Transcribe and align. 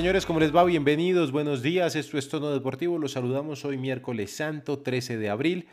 señores, 0.00 0.24
¿cómo 0.24 0.40
les 0.40 0.56
va? 0.56 0.64
Bienvenidos, 0.64 1.30
buenos 1.30 1.60
días. 1.60 1.94
Esto 1.94 2.16
es 2.16 2.26
Tono 2.30 2.52
Deportivo. 2.52 2.96
Los 2.96 3.12
saludamos 3.12 3.66
hoy 3.66 3.76
miércoles 3.76 4.34
santo, 4.34 4.78
13 4.78 5.18
de 5.18 5.28
abril. 5.28 5.68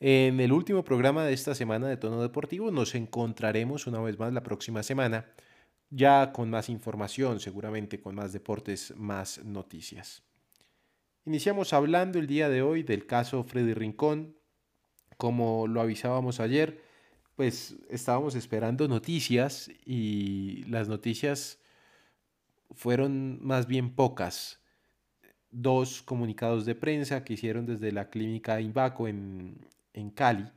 En 0.00 0.38
el 0.38 0.52
último 0.52 0.84
programa 0.84 1.24
de 1.24 1.32
esta 1.32 1.54
semana 1.54 1.88
de 1.88 1.96
Tono 1.96 2.20
Deportivo 2.20 2.70
nos 2.70 2.94
encontraremos 2.94 3.86
una 3.86 3.98
vez 4.02 4.18
más 4.18 4.34
la 4.34 4.42
próxima 4.42 4.82
semana, 4.82 5.32
ya 5.88 6.30
con 6.30 6.50
más 6.50 6.68
información, 6.68 7.40
seguramente 7.40 8.02
con 8.02 8.14
más 8.14 8.34
deportes, 8.34 8.92
más 8.98 9.42
noticias. 9.46 10.24
Iniciamos 11.24 11.72
hablando 11.72 12.18
el 12.18 12.26
día 12.26 12.50
de 12.50 12.60
hoy 12.60 12.82
del 12.82 13.06
caso 13.06 13.44
Freddy 13.44 13.72
Rincón. 13.72 14.36
Como 15.16 15.66
lo 15.66 15.80
avisábamos 15.80 16.38
ayer, 16.38 16.82
pues 17.34 17.76
estábamos 17.88 18.34
esperando 18.34 18.88
noticias 18.88 19.70
y 19.86 20.64
las 20.64 20.86
noticias 20.86 21.60
fueron 22.74 23.38
más 23.44 23.66
bien 23.66 23.94
pocas. 23.94 24.60
Dos 25.50 26.02
comunicados 26.02 26.64
de 26.64 26.74
prensa 26.74 27.24
que 27.24 27.32
hicieron 27.32 27.66
desde 27.66 27.92
la 27.92 28.08
clínica 28.08 28.60
Invaco 28.60 29.08
en, 29.08 29.66
en 29.92 30.10
Cali. 30.10 30.50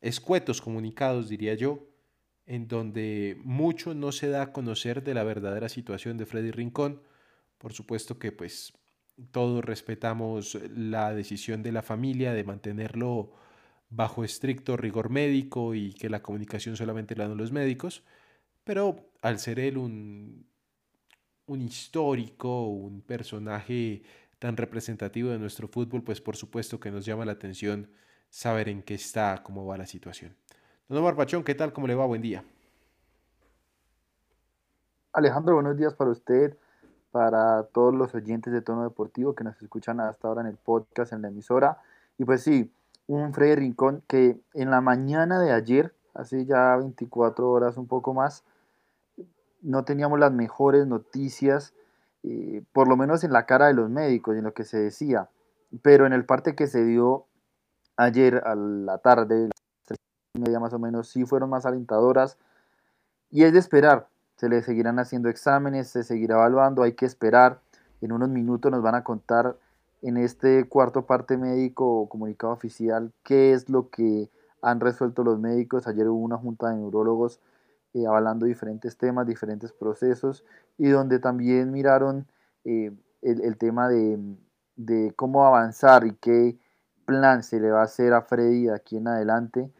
Escuetos 0.00 0.60
comunicados, 0.60 1.28
diría 1.28 1.54
yo, 1.54 1.86
en 2.46 2.66
donde 2.66 3.38
mucho 3.44 3.94
no 3.94 4.10
se 4.10 4.28
da 4.28 4.42
a 4.42 4.52
conocer 4.52 5.02
de 5.04 5.14
la 5.14 5.22
verdadera 5.22 5.68
situación 5.68 6.16
de 6.16 6.26
Freddy 6.26 6.50
Rincón. 6.50 7.02
Por 7.58 7.72
supuesto 7.72 8.18
que 8.18 8.32
pues 8.32 8.72
todos 9.30 9.64
respetamos 9.64 10.58
la 10.74 11.14
decisión 11.14 11.62
de 11.62 11.72
la 11.72 11.82
familia 11.82 12.32
de 12.32 12.44
mantenerlo 12.44 13.32
bajo 13.90 14.24
estricto 14.24 14.76
rigor 14.76 15.10
médico 15.10 15.74
y 15.74 15.92
que 15.92 16.08
la 16.08 16.22
comunicación 16.22 16.76
solamente 16.76 17.14
la 17.14 17.28
dan 17.28 17.36
los 17.36 17.52
médicos, 17.52 18.02
pero 18.64 19.10
al 19.20 19.38
ser 19.38 19.60
él 19.60 19.76
un, 19.76 20.46
un 21.46 21.60
histórico, 21.60 22.66
un 22.66 23.02
personaje 23.02 24.02
tan 24.38 24.56
representativo 24.56 25.30
de 25.30 25.38
nuestro 25.38 25.68
fútbol, 25.68 26.02
pues 26.02 26.20
por 26.20 26.36
supuesto 26.36 26.80
que 26.80 26.90
nos 26.90 27.04
llama 27.04 27.24
la 27.24 27.32
atención 27.32 27.88
saber 28.28 28.68
en 28.68 28.82
qué 28.82 28.94
está, 28.94 29.42
cómo 29.42 29.66
va 29.66 29.76
la 29.76 29.86
situación. 29.86 30.34
Don 30.88 30.98
Omar 30.98 31.16
Pachón, 31.16 31.44
¿qué 31.44 31.54
tal? 31.54 31.72
¿Cómo 31.72 31.86
le 31.86 31.94
va? 31.94 32.06
Buen 32.06 32.22
día. 32.22 32.44
Alejandro, 35.12 35.54
buenos 35.54 35.76
días 35.76 35.94
para 35.94 36.10
usted, 36.10 36.56
para 37.10 37.64
todos 37.64 37.94
los 37.94 38.14
oyentes 38.14 38.52
de 38.52 38.62
Tono 38.62 38.84
Deportivo 38.84 39.34
que 39.34 39.44
nos 39.44 39.60
escuchan 39.60 40.00
hasta 40.00 40.26
ahora 40.26 40.40
en 40.40 40.46
el 40.46 40.56
podcast, 40.56 41.12
en 41.12 41.22
la 41.22 41.28
emisora. 41.28 41.78
Y 42.18 42.24
pues 42.24 42.42
sí, 42.42 42.72
un 43.06 43.34
Freddy 43.34 43.56
Rincón 43.56 44.02
que 44.06 44.40
en 44.54 44.70
la 44.70 44.80
mañana 44.80 45.38
de 45.38 45.52
ayer, 45.52 45.94
hace 46.14 46.46
ya 46.46 46.76
24 46.76 47.50
horas, 47.50 47.76
un 47.76 47.86
poco 47.86 48.14
más, 48.14 48.44
no 49.62 49.84
teníamos 49.84 50.18
las 50.18 50.32
mejores 50.32 50.86
noticias, 50.86 51.72
eh, 52.24 52.62
por 52.72 52.88
lo 52.88 52.96
menos 52.96 53.24
en 53.24 53.32
la 53.32 53.46
cara 53.46 53.68
de 53.68 53.74
los 53.74 53.88
médicos 53.88 54.34
y 54.34 54.38
en 54.38 54.44
lo 54.44 54.54
que 54.54 54.64
se 54.64 54.78
decía. 54.78 55.28
Pero 55.82 56.06
en 56.06 56.12
el 56.12 56.24
parte 56.24 56.54
que 56.54 56.66
se 56.66 56.84
dio 56.84 57.26
ayer 57.96 58.42
a 58.44 58.54
la 58.54 58.98
tarde, 58.98 59.48
las 59.88 59.98
media 60.34 60.60
más 60.60 60.72
o 60.72 60.78
menos, 60.78 61.08
sí 61.08 61.24
fueron 61.24 61.50
más 61.50 61.64
alentadoras. 61.64 62.36
Y 63.30 63.44
es 63.44 63.52
de 63.52 63.58
esperar, 63.58 64.08
se 64.36 64.48
le 64.48 64.62
seguirán 64.62 64.98
haciendo 64.98 65.28
exámenes, 65.28 65.88
se 65.88 66.02
seguirá 66.02 66.34
evaluando, 66.34 66.82
hay 66.82 66.92
que 66.92 67.06
esperar. 67.06 67.60
En 68.00 68.12
unos 68.12 68.28
minutos 68.28 68.70
nos 68.70 68.82
van 68.82 68.96
a 68.96 69.04
contar 69.04 69.56
en 70.02 70.16
este 70.16 70.68
cuarto 70.68 71.06
parte 71.06 71.38
médico 71.38 72.00
o 72.00 72.08
comunicado 72.08 72.52
oficial 72.52 73.12
qué 73.22 73.52
es 73.52 73.68
lo 73.68 73.88
que 73.88 74.28
han 74.60 74.80
resuelto 74.80 75.22
los 75.22 75.38
médicos. 75.38 75.86
Ayer 75.86 76.08
hubo 76.08 76.18
una 76.18 76.36
junta 76.36 76.70
de 76.70 76.76
neurólogos 76.76 77.40
eh, 77.94 78.06
avalando 78.06 78.46
diferentes 78.46 78.96
temas, 78.96 79.26
diferentes 79.26 79.72
procesos 79.72 80.44
y 80.78 80.88
donde 80.88 81.18
también 81.18 81.70
miraron 81.72 82.26
eh, 82.64 82.92
el, 83.22 83.40
el, 83.42 83.56
tema 83.58 83.88
de, 83.88 84.18
de, 84.76 85.12
cómo 85.16 85.46
avanzar 85.46 86.06
y 86.06 86.12
qué 86.14 86.58
plan 87.04 87.42
se 87.42 87.60
le 87.60 87.70
va 87.70 87.80
a 87.80 87.84
hacer 87.84 88.12
a 88.14 88.22
Freddy 88.22 88.64
de 88.66 88.74
aquí 88.74 88.96
en 88.96 89.08
adelante 89.08 89.70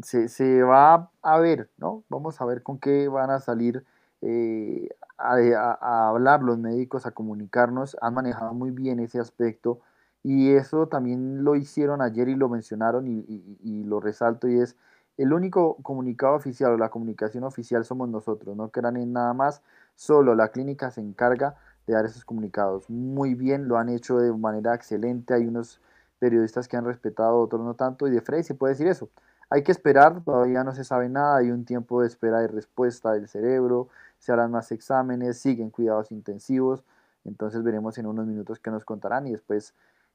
se, 0.00 0.28
se, 0.28 0.62
va 0.62 1.10
a 1.22 1.38
ver, 1.38 1.70
¿no? 1.76 2.04
Vamos 2.08 2.40
a 2.40 2.44
ver 2.44 2.62
con 2.62 2.78
qué 2.78 3.08
van 3.08 3.30
a 3.30 3.40
salir 3.40 3.84
eh, 4.22 4.88
a, 5.18 5.36
a, 5.80 6.08
hablar 6.08 6.42
los 6.42 6.58
médicos, 6.58 7.06
a 7.06 7.12
comunicarnos. 7.12 7.96
Han 8.00 8.14
manejado 8.14 8.54
muy 8.54 8.70
bien 8.70 9.00
ese 9.00 9.20
aspecto 9.20 9.80
y 10.22 10.52
eso 10.52 10.88
también 10.88 11.44
lo 11.44 11.54
hicieron 11.56 12.02
ayer 12.02 12.28
y 12.28 12.34
lo 12.34 12.48
mencionaron 12.48 13.06
y, 13.06 13.20
y, 13.28 13.58
y 13.62 13.84
lo 13.84 14.00
resalto 14.00 14.48
y 14.48 14.58
es 14.58 14.76
el 15.16 15.32
único 15.32 15.76
comunicado 15.82 16.34
oficial 16.34 16.72
o 16.72 16.76
la 16.76 16.90
comunicación 16.90 17.44
oficial 17.44 17.84
somos 17.84 18.08
nosotros, 18.08 18.56
no 18.56 18.70
quedan 18.70 18.96
en 18.96 19.12
nada 19.12 19.32
más, 19.32 19.62
solo 19.94 20.34
la 20.34 20.48
clínica 20.48 20.90
se 20.90 21.00
encarga 21.00 21.56
de 21.86 21.94
dar 21.94 22.04
esos 22.04 22.24
comunicados. 22.24 22.88
Muy 22.90 23.34
bien, 23.34 23.68
lo 23.68 23.78
han 23.78 23.88
hecho 23.88 24.18
de 24.18 24.32
manera 24.32 24.74
excelente, 24.74 25.34
hay 25.34 25.46
unos 25.46 25.80
periodistas 26.18 26.68
que 26.68 26.76
han 26.76 26.84
respetado, 26.84 27.38
otros 27.38 27.62
no 27.62 27.74
tanto, 27.74 28.08
y 28.08 28.10
de 28.10 28.20
Frey 28.20 28.42
se 28.42 28.54
puede 28.54 28.74
decir 28.74 28.86
eso. 28.88 29.08
Hay 29.50 29.62
que 29.62 29.72
esperar, 29.72 30.22
todavía 30.24 30.64
no 30.64 30.74
se 30.74 30.84
sabe 30.84 31.08
nada, 31.08 31.36
hay 31.36 31.50
un 31.50 31.64
tiempo 31.64 32.00
de 32.00 32.08
espera 32.08 32.42
y 32.42 32.46
respuesta 32.46 33.12
del 33.12 33.28
cerebro, 33.28 33.88
se 34.18 34.32
harán 34.32 34.50
más 34.50 34.72
exámenes, 34.72 35.38
siguen 35.38 35.70
cuidados 35.70 36.10
intensivos, 36.10 36.82
entonces 37.24 37.62
veremos 37.62 37.98
en 37.98 38.06
unos 38.06 38.26
minutos 38.26 38.58
qué 38.58 38.70
nos 38.70 38.84
contarán 38.84 39.26
y 39.26 39.32
después 39.32 39.74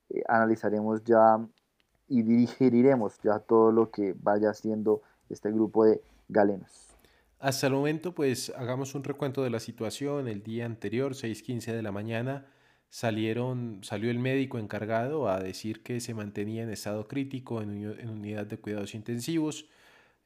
eh, 0.09 0.23
analizaremos 0.27 1.03
ya 1.03 1.39
y 2.09 2.23
digeriremos 2.23 3.19
ya 3.23 3.39
todo 3.39 3.71
lo 3.71 3.91
que 3.91 4.15
vaya 4.21 4.49
haciendo 4.49 5.01
este 5.29 5.51
grupo 5.51 5.85
de 5.85 6.01
galenos. 6.27 6.87
Hasta 7.39 7.67
el 7.67 7.73
momento, 7.73 8.13
pues 8.13 8.51
hagamos 8.57 8.95
un 8.95 9.03
recuento 9.03 9.43
de 9.43 9.49
la 9.49 9.59
situación. 9.59 10.27
El 10.27 10.43
día 10.43 10.65
anterior, 10.65 11.13
6.15 11.13 11.71
de 11.71 11.81
la 11.81 11.91
mañana, 11.91 12.47
salieron, 12.89 13.79
salió 13.83 14.11
el 14.11 14.19
médico 14.19 14.59
encargado 14.59 15.29
a 15.29 15.39
decir 15.39 15.81
que 15.81 16.01
se 16.01 16.13
mantenía 16.13 16.63
en 16.63 16.69
estado 16.69 17.07
crítico 17.07 17.61
en, 17.61 17.97
en 17.97 18.09
unidad 18.09 18.45
de 18.45 18.57
cuidados 18.57 18.93
intensivos. 18.93 19.69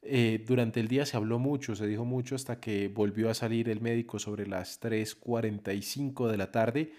Eh, 0.05 0.43
durante 0.45 0.79
el 0.79 0.89
día 0.89 1.05
se 1.05 1.15
habló 1.15 1.39
mucho, 1.39 1.75
se 1.75 1.87
dijo 1.87 2.03
mucho 2.03 2.35
hasta 2.35 2.59
que 2.59 2.89
volvió 2.89 3.29
a 3.29 3.33
salir 3.33 3.69
el 3.69 3.79
médico 3.79 4.19
sobre 4.19 4.47
las 4.47 4.81
3.45 4.81 6.29
de 6.29 6.37
la 6.37 6.51
tarde 6.51 6.93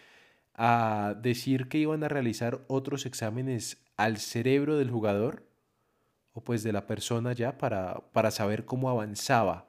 a 0.55 1.15
decir 1.21 1.69
que 1.69 1.79
iban 1.79 2.03
a 2.03 2.09
realizar 2.09 2.65
otros 2.69 3.05
exámenes 3.05 3.84
al 3.97 4.19
cerebro 4.19 4.77
del 4.77 4.91
jugador 4.91 5.47
o 6.33 6.43
pues 6.43 6.63
de 6.63 6.73
la 6.73 6.87
persona 6.87 7.33
ya 7.33 7.59
para, 7.59 8.01
para 8.13 8.31
saber 8.31 8.65
cómo 8.65 8.91
avanzaba. 8.91 9.67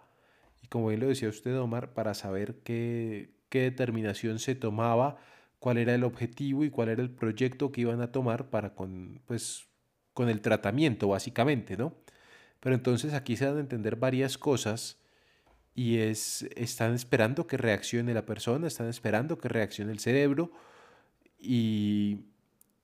Y 0.61 0.67
como 0.67 0.87
bien 0.87 0.99
lo 0.99 1.07
decía 1.07 1.29
usted, 1.29 1.57
Omar, 1.59 1.93
para 1.93 2.13
saber 2.13 2.55
qué, 2.63 3.35
qué 3.49 3.61
determinación 3.61 4.39
se 4.39 4.55
tomaba 4.55 5.17
cuál 5.59 5.77
era 5.77 5.93
el 5.95 6.03
objetivo 6.03 6.63
y 6.63 6.69
cuál 6.69 6.89
era 6.89 7.01
el 7.01 7.11
proyecto 7.11 7.71
que 7.71 7.81
iban 7.81 8.01
a 8.01 8.11
tomar 8.11 8.49
para 8.49 8.75
con, 8.75 9.21
pues, 9.25 9.67
con 10.13 10.29
el 10.29 10.41
tratamiento, 10.41 11.09
básicamente, 11.09 11.77
¿no? 11.77 11.93
Pero 12.59 12.75
entonces 12.75 13.13
aquí 13.13 13.35
se 13.37 13.45
dan 13.45 13.57
a 13.57 13.59
entender 13.59 13.95
varias 13.95 14.37
cosas 14.37 14.97
y 15.75 15.97
es, 15.97 16.43
están 16.55 16.93
esperando 16.93 17.47
que 17.47 17.57
reaccione 17.57 18.13
la 18.13 18.25
persona, 18.25 18.67
están 18.67 18.87
esperando 18.87 19.37
que 19.37 19.49
reaccione 19.49 19.91
el 19.91 19.99
cerebro 19.99 20.51
y, 21.37 22.25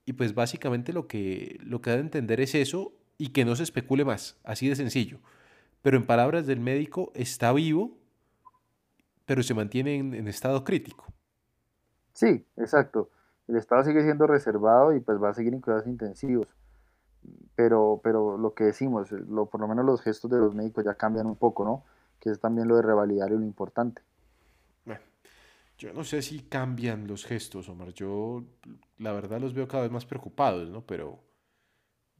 y 0.05 0.13
pues 0.13 0.33
básicamente 0.33 0.93
lo 0.93 1.07
que, 1.07 1.57
lo 1.61 1.81
que 1.81 1.91
da 1.91 1.97
a 1.97 1.99
entender 1.99 2.41
es 2.41 2.55
eso 2.55 2.93
y 3.17 3.29
que 3.29 3.45
no 3.45 3.55
se 3.55 3.63
especule 3.63 4.05
más, 4.05 4.39
así 4.43 4.67
de 4.67 4.75
sencillo. 4.75 5.19
Pero 5.81 5.97
en 5.97 6.05
palabras 6.05 6.47
del 6.47 6.59
médico, 6.59 7.11
está 7.15 7.51
vivo, 7.53 7.97
pero 9.25 9.43
se 9.43 9.53
mantiene 9.53 9.95
en, 9.95 10.13
en 10.13 10.27
estado 10.27 10.63
crítico. 10.63 11.05
Sí, 12.13 12.45
exacto. 12.57 13.09
El 13.47 13.57
estado 13.57 13.83
sigue 13.83 14.03
siendo 14.03 14.27
reservado 14.27 14.93
y 14.95 14.99
pues 14.99 15.21
va 15.21 15.29
a 15.29 15.33
seguir 15.33 15.53
en 15.53 15.61
cuidados 15.61 15.87
intensivos. 15.87 16.47
Pero, 17.55 17.99
pero 18.03 18.37
lo 18.37 18.53
que 18.53 18.63
decimos, 18.63 19.11
lo, 19.11 19.47
por 19.47 19.61
lo 19.61 19.67
menos 19.67 19.85
los 19.85 20.01
gestos 20.01 20.31
de 20.31 20.37
los 20.37 20.55
médicos 20.55 20.83
ya 20.83 20.95
cambian 20.95 21.27
un 21.27 21.35
poco, 21.35 21.63
¿no? 21.63 21.83
Que 22.19 22.29
es 22.29 22.39
también 22.39 22.67
lo 22.67 22.75
de 22.75 22.81
revalidar 22.81 23.31
y 23.31 23.37
lo 23.37 23.43
importante. 23.43 24.01
Yo 25.81 25.93
no 25.93 26.03
sé 26.03 26.21
si 26.21 26.41
cambian 26.41 27.07
los 27.07 27.25
gestos, 27.25 27.67
Omar. 27.67 27.91
Yo 27.91 28.45
la 28.99 29.13
verdad 29.13 29.41
los 29.41 29.55
veo 29.55 29.67
cada 29.67 29.81
vez 29.81 29.91
más 29.91 30.05
preocupados, 30.05 30.69
¿no? 30.69 30.85
Pero, 30.85 31.23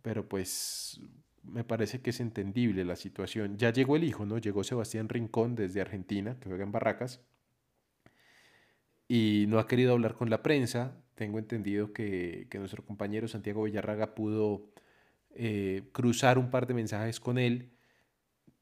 pero 0.01 0.27
pues 0.27 0.99
me 1.43 1.63
parece 1.63 2.01
que 2.01 2.09
es 2.09 2.19
entendible 2.21 2.83
la 2.83 2.95
situación. 2.95 3.57
Ya 3.59 3.71
llegó 3.71 3.95
el 3.97 4.03
hijo, 4.03 4.25
¿no? 4.25 4.39
Llegó 4.39 4.63
Sebastián 4.63 5.09
Rincón 5.09 5.53
desde 5.53 5.79
Argentina, 5.79 6.39
que 6.39 6.49
juega 6.49 6.63
en 6.63 6.71
Barracas, 6.71 7.21
y 9.07 9.45
no 9.47 9.59
ha 9.59 9.67
querido 9.67 9.91
hablar 9.91 10.15
con 10.15 10.31
la 10.31 10.41
prensa. 10.41 10.97
Tengo 11.13 11.37
entendido 11.37 11.93
que, 11.93 12.47
que 12.49 12.57
nuestro 12.57 12.83
compañero 12.83 13.27
Santiago 13.27 13.61
Villarraga 13.61 14.15
pudo 14.15 14.71
eh, 15.35 15.83
cruzar 15.91 16.39
un 16.39 16.49
par 16.49 16.65
de 16.65 16.73
mensajes 16.73 17.19
con 17.19 17.37
él, 17.37 17.69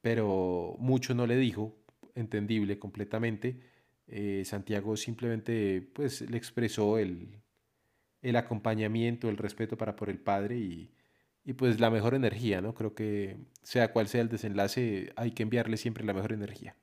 pero 0.02 0.76
mucho 0.78 1.14
no 1.14 1.26
le 1.26 1.36
dijo, 1.36 1.74
entendible 2.14 2.78
completamente. 2.78 3.79
Eh, 4.12 4.42
Santiago 4.44 4.96
simplemente 4.96 5.88
pues, 5.92 6.20
le 6.22 6.36
expresó 6.36 6.98
el, 6.98 7.40
el 8.22 8.34
acompañamiento, 8.34 9.28
el 9.28 9.36
respeto 9.36 9.78
para 9.78 9.94
por 9.94 10.10
el 10.10 10.18
padre 10.18 10.56
y, 10.56 10.90
y 11.44 11.52
pues 11.52 11.78
la 11.78 11.90
mejor 11.90 12.14
energía, 12.14 12.60
¿no? 12.60 12.74
Creo 12.74 12.92
que 12.92 13.36
sea 13.62 13.92
cual 13.92 14.08
sea 14.08 14.22
el 14.22 14.28
desenlace, 14.28 15.12
hay 15.14 15.30
que 15.30 15.44
enviarle 15.44 15.76
siempre 15.76 16.04
la 16.04 16.12
mejor 16.12 16.32
energía. 16.32 16.74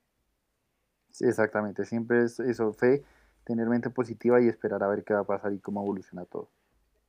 Sí, 1.11 1.25
exactamente, 1.25 1.83
siempre 1.83 2.23
es 2.23 2.39
eso, 2.39 2.71
fe, 2.71 3.03
tener 3.43 3.67
mente 3.67 3.89
positiva 3.89 4.41
y 4.41 4.47
esperar 4.47 4.81
a 4.83 4.87
ver 4.87 5.03
qué 5.03 5.13
va 5.13 5.21
a 5.21 5.25
pasar 5.25 5.51
y 5.51 5.59
cómo 5.59 5.81
evoluciona 5.81 6.23
todo. 6.25 6.49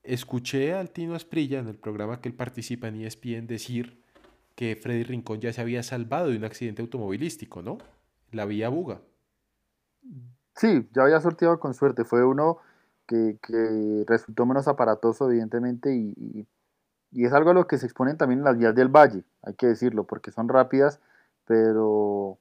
Escuché 0.02 0.74
al 0.74 0.90
Tino 0.90 1.14
Asprilla 1.14 1.60
en 1.60 1.68
el 1.68 1.76
programa 1.76 2.20
que 2.20 2.28
él 2.28 2.34
participa 2.34 2.88
en 2.88 3.02
ESPN 3.02 3.46
decir 3.46 4.02
que 4.54 4.74
Freddy 4.74 5.04
Rincón 5.04 5.40
ya 5.40 5.52
se 5.52 5.60
había 5.60 5.82
salvado 5.82 6.30
de 6.30 6.36
un 6.36 6.44
accidente 6.44 6.82
automovilístico, 6.82 7.62
¿no? 7.62 7.78
La 8.32 8.44
vía 8.44 8.68
Buga. 8.68 9.00
Sí, 10.54 10.88
ya 10.92 11.02
había 11.02 11.20
sorteado 11.20 11.60
con 11.60 11.74
suerte. 11.74 12.04
Fue 12.04 12.24
uno 12.24 12.58
que, 13.06 14.04
resultó 14.06 14.46
menos 14.46 14.68
aparatoso, 14.68 15.30
evidentemente, 15.30 15.94
y, 15.94 16.46
es 17.12 17.32
algo 17.32 17.50
a 17.50 17.54
lo 17.54 17.66
que 17.66 17.78
se 17.78 17.86
exponen 17.86 18.18
también 18.18 18.44
las 18.44 18.58
vías 18.58 18.74
del 18.74 18.88
valle, 18.88 19.24
hay 19.42 19.54
que 19.54 19.66
decirlo, 19.66 20.04
porque 20.04 20.30
son 20.30 20.46
rápidas, 20.48 21.00
pero, 21.46 22.38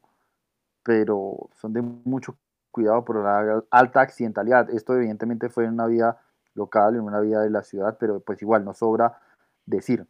pero 0.84 1.50
son 1.56 1.72
de 1.72 1.82
mucho 1.82 2.38
cuidado 2.72 3.06
por 3.06 3.24
la 3.24 3.64
alta 3.72 4.02
accidentalidad. 4.02 4.70
Esto 4.70 4.96
evidentemente 4.96 5.50
fue 5.50 5.64
en 5.64 5.74
una 5.74 5.88
vía 5.88 6.18
local, 6.54 6.96
en 6.96 7.02
una 7.02 7.22
vía 7.22 7.40
de 7.40 7.50
la 7.50 7.64
ciudad, 7.64 7.98
pero 7.98 8.20
pues 8.20 8.42
igual 8.42 8.66
no 8.66 8.74
sobra 8.74 9.22
decir. 9.66 10.06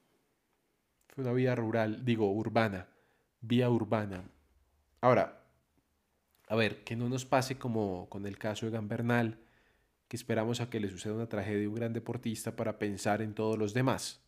Fue 1.09 1.23
una 1.23 1.33
vía 1.33 1.55
rural, 1.55 2.03
digo, 2.03 2.31
urbana, 2.31 2.87
vía 3.41 3.69
urbana. 3.69 4.23
Ahora, 5.01 5.36
a 6.47 6.55
ver, 6.55 6.83
que 6.83 6.95
no 6.95 7.09
nos 7.09 7.25
pase 7.25 7.57
como 7.57 8.09
con 8.09 8.25
el 8.25 8.37
caso 8.37 8.65
de 8.65 8.71
Gambernal, 8.71 9.39
que 10.07 10.15
esperamos 10.15 10.61
a 10.61 10.69
que 10.69 10.79
le 10.79 10.89
suceda 10.89 11.13
una 11.13 11.27
tragedia 11.27 11.65
a 11.65 11.69
un 11.69 11.75
gran 11.75 11.93
deportista 11.93 12.55
para 12.55 12.79
pensar 12.79 13.21
en 13.21 13.33
todos 13.33 13.57
los 13.57 13.73
demás. 13.73 14.21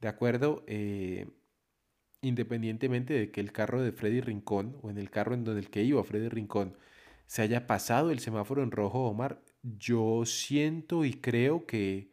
¿De 0.00 0.08
acuerdo? 0.08 0.62
Eh, 0.66 1.26
independientemente 2.20 3.14
de 3.14 3.30
que 3.30 3.40
el 3.40 3.52
carro 3.52 3.82
de 3.82 3.92
Freddy 3.92 4.20
Rincón 4.20 4.76
o 4.82 4.90
en 4.90 4.98
el 4.98 5.10
carro 5.10 5.34
en 5.34 5.44
donde 5.44 5.60
el 5.60 5.70
que 5.70 5.82
iba 5.82 6.02
Freddy 6.04 6.28
Rincón 6.28 6.76
se 7.26 7.42
haya 7.42 7.66
pasado 7.66 8.10
el 8.10 8.20
semáforo 8.20 8.62
en 8.62 8.70
rojo, 8.70 9.06
Omar, 9.06 9.42
yo 9.62 10.24
siento 10.26 11.04
y 11.04 11.14
creo 11.14 11.66
que 11.66 12.12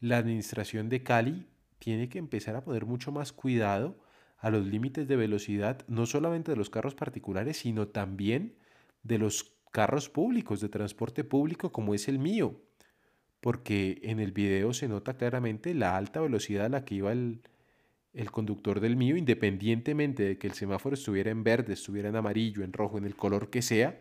la 0.00 0.18
administración 0.18 0.88
de 0.88 1.02
Cali 1.02 1.46
tiene 1.78 2.08
que 2.08 2.18
empezar 2.18 2.54
a 2.54 2.64
poner 2.64 2.84
mucho 2.84 3.10
más 3.12 3.32
cuidado 3.32 3.96
a 4.38 4.50
los 4.50 4.66
límites 4.66 5.08
de 5.08 5.16
velocidad, 5.16 5.84
no 5.88 6.06
solamente 6.06 6.52
de 6.52 6.56
los 6.56 6.70
carros 6.70 6.94
particulares, 6.94 7.58
sino 7.58 7.88
también 7.88 8.54
de 9.02 9.18
los 9.18 9.52
carros 9.72 10.08
públicos, 10.08 10.60
de 10.60 10.68
transporte 10.68 11.24
público 11.24 11.72
como 11.72 11.94
es 11.94 12.08
el 12.08 12.18
mío. 12.18 12.60
Porque 13.40 14.00
en 14.02 14.20
el 14.20 14.32
video 14.32 14.72
se 14.72 14.88
nota 14.88 15.16
claramente 15.16 15.74
la 15.74 15.96
alta 15.96 16.20
velocidad 16.20 16.66
a 16.66 16.68
la 16.68 16.84
que 16.84 16.96
iba 16.96 17.12
el, 17.12 17.42
el 18.12 18.30
conductor 18.30 18.80
del 18.80 18.96
mío, 18.96 19.16
independientemente 19.16 20.22
de 20.24 20.38
que 20.38 20.46
el 20.46 20.54
semáforo 20.54 20.94
estuviera 20.94 21.30
en 21.30 21.44
verde, 21.44 21.74
estuviera 21.74 22.08
en 22.08 22.16
amarillo, 22.16 22.64
en 22.64 22.72
rojo, 22.72 22.98
en 22.98 23.04
el 23.04 23.16
color 23.16 23.50
que 23.50 23.62
sea, 23.62 24.00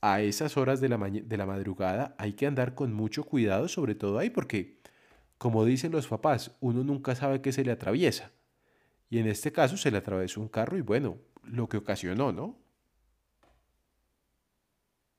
a 0.00 0.20
esas 0.22 0.56
horas 0.56 0.80
de 0.80 0.88
la, 0.88 0.98
de 0.98 1.36
la 1.36 1.46
madrugada 1.46 2.14
hay 2.18 2.34
que 2.34 2.46
andar 2.46 2.74
con 2.74 2.92
mucho 2.92 3.24
cuidado, 3.24 3.68
sobre 3.68 3.94
todo 3.94 4.18
ahí, 4.18 4.30
porque, 4.30 4.78
como 5.38 5.64
dicen 5.64 5.92
los 5.92 6.06
papás, 6.08 6.56
uno 6.60 6.84
nunca 6.84 7.14
sabe 7.14 7.40
qué 7.40 7.52
se 7.52 7.64
le 7.64 7.72
atraviesa. 7.72 8.32
Y 9.10 9.18
en 9.18 9.26
este 9.26 9.52
caso 9.52 9.76
se 9.76 9.90
le 9.90 9.98
atravesó 9.98 10.40
un 10.40 10.48
carro 10.48 10.76
y 10.76 10.82
bueno, 10.82 11.16
lo 11.44 11.68
que 11.68 11.78
ocasionó, 11.78 12.32
¿no? 12.32 12.56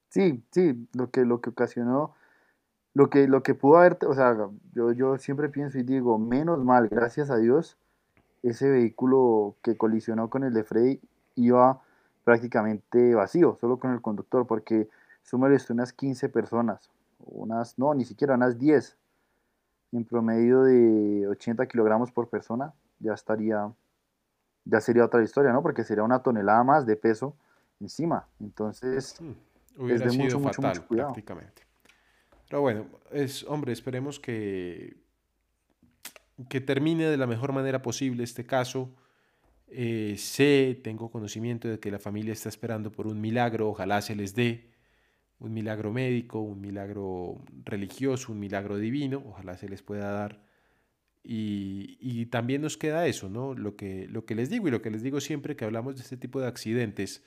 Sí, 0.09 0.44
sí, 0.51 0.88
lo 0.94 1.12
que, 1.12 1.25
lo 1.25 1.39
que 1.41 1.51
ocasionó, 1.51 2.15
lo 2.94 3.09
que, 3.09 3.27
lo 3.27 3.44
que 3.44 3.53
pudo 3.53 3.77
haber, 3.77 3.97
o 4.07 4.13
sea, 4.13 4.36
yo, 4.74 4.91
yo 4.91 5.18
siempre 5.18 5.50
pienso 5.50 5.77
y 5.77 5.83
digo, 5.83 6.18
menos 6.18 6.63
mal, 6.63 6.88
gracias 6.88 7.30
a 7.30 7.38
Dios, 7.38 7.77
ese 8.41 8.69
vehículo 8.69 9.56
que 9.62 9.77
colisionó 9.77 10.30
con 10.30 10.44
el 10.44 10.53
de 10.53 10.63
Freddy 10.63 11.00
iba 11.36 11.81
prácticamente 12.24 13.13
vacío, 13.13 13.57
solo 13.59 13.77
con 13.77 13.91
el 13.91 14.01
conductor, 14.01 14.47
porque 14.47 14.89
súmale 15.24 15.57
unas 15.69 15.94
15 15.94 16.30
personas, 16.30 16.89
unas, 17.19 17.77
no, 17.77 17.93
ni 17.93 18.05
siquiera 18.05 18.36
unas 18.36 18.58
10, 18.58 18.98
en 19.91 20.05
promedio 20.05 20.63
de 20.63 21.27
80 21.27 21.67
kilogramos 21.67 22.12
por 22.12 22.29
persona, 22.29 22.74
ya 23.00 23.13
estaría, 23.13 23.72
ya 24.65 24.82
sería 24.82 25.06
otra 25.06 25.24
historia, 25.24 25.51
¿no? 25.51 25.62
Porque 25.62 25.84
sería 25.84 26.03
una 26.03 26.22
tonelada 26.22 26.63
más 26.63 26.86
de 26.86 26.96
peso 26.96 27.36
encima. 27.79 28.27
Entonces, 28.39 29.20
hmm, 29.22 29.89
es 29.89 30.01
de 30.01 30.10
sido 30.10 30.39
mucho, 30.39 30.39
fatal, 30.39 30.75
mucho, 30.75 30.88
cuidado. 30.88 31.10
prácticamente. 31.10 31.63
Pero 32.50 32.62
bueno, 32.62 32.86
es, 33.12 33.44
hombre, 33.44 33.74
esperemos 33.74 34.20
que, 34.20 34.98
que 36.50 36.62
termine 36.62 37.06
de 37.06 37.18
la 37.18 37.27
mejor 37.27 37.53
manera 37.53 37.82
posible 37.82 38.24
este 38.24 38.46
caso. 38.46 38.89
Eh, 39.68 40.15
sé, 40.18 40.79
tengo 40.84 41.12
conocimiento 41.12 41.68
de 41.68 41.79
que 41.79 41.91
la 41.91 42.00
familia 42.00 42.34
está 42.34 42.50
esperando 42.50 42.91
por 42.91 43.06
un 43.06 43.22
milagro, 43.22 43.70
ojalá 43.70 44.01
se 44.01 44.15
les 44.15 44.34
dé 44.34 44.70
un 45.39 45.53
milagro 45.53 45.91
médico, 45.91 46.39
un 46.41 46.60
milagro 46.60 47.41
religioso, 47.63 48.32
un 48.32 48.39
milagro 48.39 48.77
divino, 48.77 49.24
ojalá 49.25 49.58
se 49.58 49.70
les 49.70 49.82
pueda 49.82 50.12
dar. 50.12 50.41
Y, 51.31 52.25
también 52.31 52.63
nos 52.63 52.75
queda 52.75 53.05
eso, 53.05 53.29
¿no? 53.29 53.53
Lo 53.53 53.75
que, 53.75 54.07
lo 54.09 54.25
que 54.25 54.33
les 54.33 54.50
digo 54.50 54.67
y 54.67 54.71
lo 54.71 54.81
que 54.81 54.89
les 54.89 55.03
digo 55.03 55.21
siempre 55.21 55.55
que 55.55 55.63
hablamos 55.63 55.95
de 55.95 56.01
este 56.01 56.17
tipo 56.17 56.41
de 56.41 56.48
accidentes, 56.48 57.24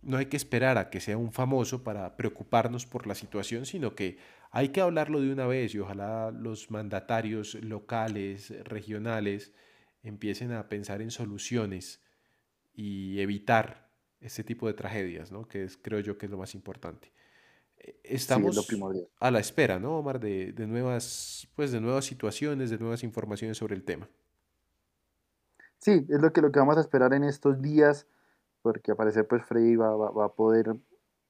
no 0.00 0.16
hay 0.16 0.26
que 0.26 0.38
esperar 0.38 0.78
a 0.78 0.88
que 0.88 1.00
sea 1.00 1.18
un 1.18 1.30
famoso 1.30 1.84
para 1.84 2.16
preocuparnos 2.16 2.86
por 2.86 3.06
la 3.06 3.14
situación, 3.14 3.66
sino 3.66 3.94
que 3.94 4.16
hay 4.50 4.70
que 4.70 4.80
hablarlo 4.80 5.20
de 5.20 5.30
una 5.30 5.46
vez 5.46 5.74
y 5.74 5.80
ojalá 5.80 6.30
los 6.30 6.70
mandatarios 6.70 7.56
locales, 7.56 8.54
regionales, 8.64 9.52
empiecen 10.02 10.52
a 10.52 10.70
pensar 10.70 11.02
en 11.02 11.10
soluciones 11.10 12.02
y 12.74 13.20
evitar 13.20 13.90
este 14.22 14.44
tipo 14.44 14.66
de 14.66 14.72
tragedias, 14.72 15.30
¿no? 15.30 15.46
Que 15.46 15.64
es, 15.64 15.76
creo 15.76 16.00
yo 16.00 16.16
que 16.16 16.24
es 16.24 16.32
lo 16.32 16.38
más 16.38 16.54
importante. 16.54 17.12
Estamos 18.02 18.68
a 19.20 19.30
la 19.30 19.40
espera, 19.40 19.78
¿no, 19.78 19.98
Omar? 19.98 20.20
De, 20.20 20.52
de, 20.52 20.66
nuevas, 20.66 21.48
pues, 21.54 21.72
de 21.72 21.80
nuevas 21.80 22.04
situaciones, 22.04 22.70
de 22.70 22.78
nuevas 22.78 23.02
informaciones 23.02 23.56
sobre 23.58 23.74
el 23.74 23.84
tema. 23.84 24.08
Sí, 25.78 26.06
es 26.08 26.20
lo 26.20 26.32
que, 26.32 26.42
lo 26.42 26.52
que 26.52 26.58
vamos 26.58 26.76
a 26.76 26.80
esperar 26.80 27.14
en 27.14 27.24
estos 27.24 27.62
días, 27.62 28.06
porque 28.62 28.92
aparece 28.92 29.24
pues 29.24 29.44
Freddy 29.44 29.76
va, 29.76 29.96
va, 29.96 30.10
va, 30.10 30.26
a 30.26 30.32
poder 30.32 30.76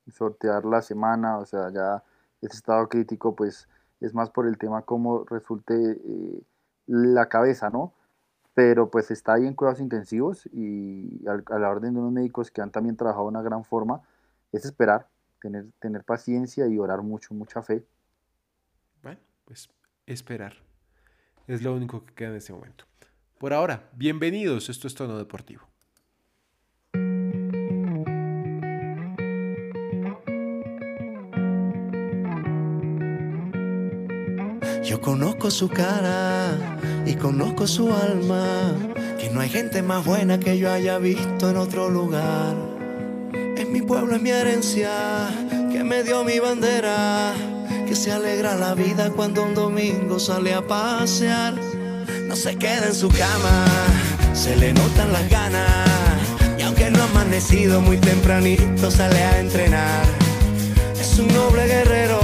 sortear 0.09 0.65
la 0.65 0.83
semana, 0.83 1.39
o 1.39 1.47
sea, 1.47 1.71
ya 1.71 2.03
ese 2.41 2.57
estado 2.57 2.89
crítico 2.89 3.37
pues 3.37 3.69
es 4.01 4.13
más 4.15 4.31
por 4.31 4.49
el 4.49 4.59
tema 4.59 4.83
cómo 4.83 5.25
resulte 5.25 5.75
eh, 5.75 6.43
la 6.87 7.29
cabeza, 7.29 7.71
¿no? 7.71 7.95
pero 8.55 8.91
pues 8.91 9.11
está 9.11 9.35
ahí 9.35 9.47
en 9.47 9.55
cuidados 9.55 9.81
intensivos 9.81 10.47
y 10.53 11.25
a 11.27 11.59
la 11.59 11.71
orden 11.71 11.95
de 11.95 12.01
unos 12.01 12.13
médicos 12.13 12.51
que 12.51 12.61
han 12.61 12.71
también 12.71 12.97
trabajado 12.97 13.25
de 13.25 13.31
una 13.31 13.43
gran 13.43 13.65
forma, 13.65 14.03
es 14.53 14.65
esperar, 14.65 15.09
tener, 15.41 15.67
tener 15.81 16.05
paciencia 16.05 16.67
y 16.69 16.79
orar 16.79 17.03
mucho, 17.03 17.35
mucha 17.35 17.63
fe. 17.63 17.85
Bueno, 19.03 19.21
pues 19.45 19.69
esperar. 20.07 20.55
Es 21.47 21.63
lo 21.63 21.75
único 21.75 22.05
que 22.05 22.15
queda 22.15 22.29
en 22.31 22.37
este 22.37 22.53
momento. 22.53 22.85
Por 23.39 23.53
ahora, 23.53 23.89
bienvenidos, 23.97 24.69
esto 24.69 24.87
es 24.87 24.95
Tono 24.95 25.17
Deportivo. 25.19 25.63
Yo 34.85 35.01
conozco 35.01 35.51
su 35.51 35.69
cara 35.69 36.57
y 37.07 37.15
conozco 37.15 37.67
su 37.67 37.93
alma, 37.93 38.77
que 39.19 39.31
no 39.31 39.41
hay 39.41 39.49
gente 39.49 39.83
más 39.83 40.05
buena 40.05 40.39
que 40.39 40.59
yo 40.59 40.71
haya 40.71 40.99
visto 40.99 41.49
en 41.51 41.57
otro 41.57 41.89
lugar 41.89 42.70
pueblo 43.91 44.15
es 44.15 44.23
mi 44.23 44.31
herencia, 44.31 44.93
que 45.73 45.83
me 45.83 46.05
dio 46.05 46.23
mi 46.23 46.39
bandera, 46.39 47.35
que 47.89 47.97
se 47.97 48.13
alegra 48.13 48.55
la 48.55 48.73
vida 48.75 49.11
cuando 49.11 49.43
un 49.43 49.53
domingo 49.53 50.21
sale 50.21 50.55
a 50.55 50.65
pasear. 50.65 51.55
No 52.29 52.37
se 52.37 52.55
queda 52.55 52.87
en 52.87 52.95
su 52.95 53.09
cama, 53.09 53.65
se 54.33 54.55
le 54.55 54.73
notan 54.73 55.13
las 55.13 55.29
ganas, 55.29 56.21
y 56.57 56.63
aunque 56.63 56.89
no 56.93 57.03
ha 57.03 57.07
amanecido 57.07 57.81
muy 57.81 57.97
tempranito 57.97 58.93
sale 58.93 59.25
a 59.25 59.41
entrenar. 59.41 60.05
Es 61.01 61.19
un 61.19 61.27
noble 61.27 61.67
guerrero, 61.67 62.21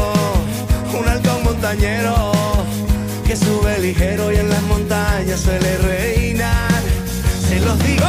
un 0.97 1.09
halcón 1.09 1.43
montañero, 1.43 2.31
que 3.27 3.35
sube 3.35 3.77
ligero 3.81 4.33
y 4.33 4.37
en 4.37 4.51
las 4.51 4.63
montañas 4.63 5.41
suele 5.41 5.79
reinar. 5.79 6.81
Se 7.49 7.59
los 7.59 7.77
digo 7.81 8.07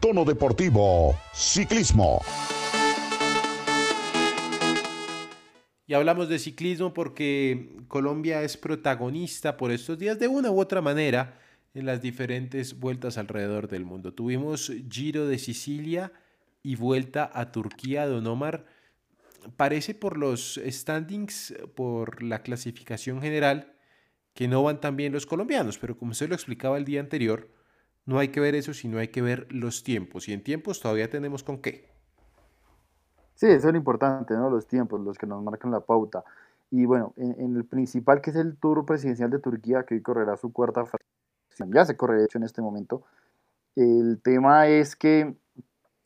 tono 0.00 0.24
deportivo, 0.24 1.16
ciclismo. 1.32 2.20
Y 5.86 5.94
hablamos 5.94 6.28
de 6.28 6.40
ciclismo 6.40 6.92
porque 6.92 7.76
Colombia 7.86 8.42
es 8.42 8.56
protagonista 8.56 9.56
por 9.56 9.70
estos 9.70 9.98
días 9.98 10.18
de 10.18 10.26
una 10.26 10.50
u 10.50 10.60
otra 10.60 10.82
manera 10.82 11.38
en 11.74 11.86
las 11.86 12.02
diferentes 12.02 12.78
vueltas 12.80 13.18
alrededor 13.18 13.68
del 13.68 13.84
mundo. 13.84 14.12
Tuvimos 14.12 14.72
Giro 14.90 15.26
de 15.26 15.38
Sicilia 15.38 16.12
y 16.62 16.74
vuelta 16.74 17.30
a 17.32 17.52
Turquía, 17.52 18.06
Don 18.06 18.26
Omar. 18.26 18.66
Parece 19.56 19.94
por 19.94 20.18
los 20.18 20.60
standings, 20.66 21.54
por 21.76 22.22
la 22.22 22.42
clasificación 22.42 23.22
general, 23.22 23.74
que 24.34 24.48
no 24.48 24.64
van 24.64 24.80
tan 24.80 24.96
bien 24.96 25.12
los 25.12 25.24
colombianos, 25.24 25.78
pero 25.78 25.96
como 25.96 26.10
usted 26.10 26.28
lo 26.28 26.34
explicaba 26.34 26.78
el 26.78 26.84
día 26.84 27.00
anterior, 27.00 27.48
no 28.08 28.18
hay 28.18 28.28
que 28.28 28.40
ver 28.40 28.54
eso, 28.54 28.72
sino 28.72 28.98
hay 28.98 29.08
que 29.08 29.20
ver 29.20 29.46
los 29.52 29.84
tiempos. 29.84 30.28
Y 30.28 30.32
en 30.32 30.42
tiempos 30.42 30.80
todavía 30.80 31.10
tenemos 31.10 31.44
con 31.44 31.58
qué. 31.58 31.90
Sí, 33.34 33.46
eso 33.48 33.68
es 33.68 33.72
lo 33.72 33.76
importante, 33.76 34.32
¿no? 34.32 34.48
Los 34.48 34.66
tiempos, 34.66 34.98
los 35.02 35.18
que 35.18 35.26
nos 35.26 35.42
marcan 35.42 35.70
la 35.70 35.80
pauta. 35.80 36.24
Y 36.70 36.86
bueno, 36.86 37.12
en, 37.18 37.54
el 37.54 37.66
principal, 37.66 38.22
que 38.22 38.30
es 38.30 38.36
el 38.36 38.56
Tour 38.56 38.86
Presidencial 38.86 39.28
de 39.28 39.38
Turquía, 39.38 39.82
que 39.82 39.94
hoy 39.94 40.00
correrá 40.00 40.38
su 40.38 40.54
cuarta 40.54 40.86
fracción, 40.86 41.70
ya 41.70 41.84
se 41.84 41.98
corre 41.98 42.18
de 42.18 42.24
hecho 42.24 42.38
en 42.38 42.44
este 42.44 42.62
momento, 42.62 43.02
el 43.76 44.18
tema 44.22 44.68
es 44.68 44.96
que 44.96 45.34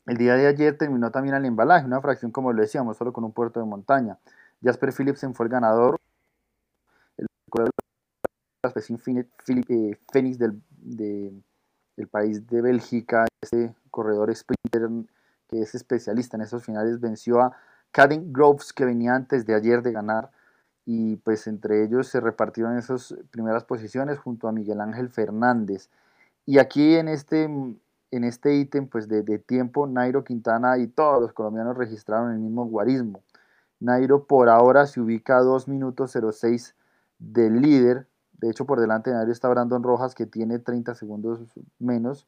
el 0.05 0.17
día 0.17 0.35
de 0.35 0.47
ayer 0.47 0.77
terminó 0.77 1.09
también 1.09 1.35
el 1.35 1.45
embalaje, 1.45 1.85
una 1.85 2.01
fracción 2.01 2.31
como 2.31 2.51
lo 2.51 2.61
decíamos, 2.61 2.97
solo 2.97 3.13
con 3.13 3.23
un 3.23 3.31
puerto 3.31 3.61
de 3.61 3.65
montaña. 3.65 4.17
Jasper 4.61 4.91
Philipsen 4.91 5.33
fue 5.33 5.45
el 5.45 5.51
ganador, 5.53 5.97
el 7.15 7.27
especie 8.65 8.97
eh, 8.97 9.97
Fénix 10.11 10.37
del, 10.37 10.61
del 11.95 12.07
país 12.07 12.47
de 12.47 12.61
Bélgica, 12.61 13.25
este 13.41 13.75
corredor 13.91 14.33
sprinter 14.35 14.89
que 15.47 15.61
es 15.61 15.75
especialista 15.75 16.37
en 16.37 16.43
esos 16.43 16.63
finales, 16.63 16.99
venció 16.99 17.41
a 17.41 17.55
Caden 17.91 18.33
Groves, 18.33 18.73
que 18.73 18.85
venía 18.85 19.13
antes 19.13 19.45
de 19.45 19.53
ayer 19.53 19.83
de 19.83 19.91
ganar, 19.91 20.31
y 20.85 21.17
pues 21.17 21.47
entre 21.47 21.83
ellos 21.83 22.07
se 22.07 22.19
repartieron 22.19 22.77
esas 22.77 23.15
primeras 23.31 23.63
posiciones 23.63 24.17
junto 24.19 24.47
a 24.47 24.51
Miguel 24.51 24.81
Ángel 24.81 25.09
Fernández. 25.09 25.89
Y 26.45 26.59
aquí 26.59 26.95
en 26.95 27.07
este, 27.07 27.43
en 27.43 28.23
este 28.23 28.55
ítem 28.55 28.87
pues 28.87 29.07
de, 29.07 29.21
de 29.21 29.39
tiempo, 29.39 29.87
Nairo 29.87 30.23
Quintana 30.23 30.77
y 30.77 30.87
todos 30.87 31.21
los 31.21 31.33
colombianos 31.33 31.77
registraron 31.77 32.31
el 32.33 32.39
mismo 32.39 32.65
guarismo. 32.65 33.23
Nairo 33.79 34.25
por 34.25 34.49
ahora 34.49 34.87
se 34.87 34.99
ubica 34.99 35.37
a 35.37 35.41
2 35.41 35.67
minutos 35.67 36.13
06 36.13 36.75
del 37.19 37.61
líder. 37.61 38.07
De 38.33 38.49
hecho, 38.49 38.65
por 38.65 38.79
delante 38.79 39.09
de 39.09 39.15
Nairo 39.15 39.31
está 39.31 39.47
Brandon 39.47 39.83
Rojas, 39.83 40.15
que 40.15 40.25
tiene 40.25 40.59
30 40.59 40.95
segundos 40.95 41.39
menos 41.79 42.27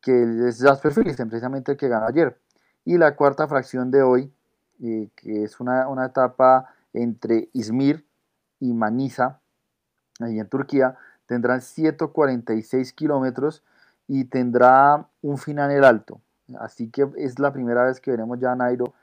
que 0.00 0.48
es 0.48 0.62
Jasper 0.62 0.92
Philipsen, 0.92 1.28
precisamente 1.28 1.72
el 1.72 1.78
que 1.78 1.88
ganó 1.88 2.06
ayer. 2.06 2.38
Y 2.84 2.98
la 2.98 3.16
cuarta 3.16 3.46
fracción 3.48 3.90
de 3.90 4.02
hoy, 4.02 4.32
eh, 4.82 5.10
que 5.16 5.44
es 5.44 5.60
una, 5.60 6.06
etapa 6.06 6.72
entre 6.92 7.48
Izmir 7.52 8.06
y 8.60 8.72
Manisa, 8.72 9.40
ahí 10.20 10.38
en 10.38 10.48
Turquía, 10.48 10.96
tendrán 11.26 11.60
146 11.60 12.92
kilómetros 12.92 13.62
y 14.06 14.24
tendrá 14.24 15.06
un 15.20 15.38
final 15.38 15.70
en 15.70 15.78
el 15.78 15.84
alto. 15.84 16.20
Así 16.58 16.88
que 16.90 17.06
es 17.16 17.38
la 17.38 17.52
primera 17.52 17.84
vez 17.84 18.00
que 18.00 18.10
veremos 18.10 18.38
ya 18.38 18.52
a 18.52 18.56
Nairo 18.56 18.94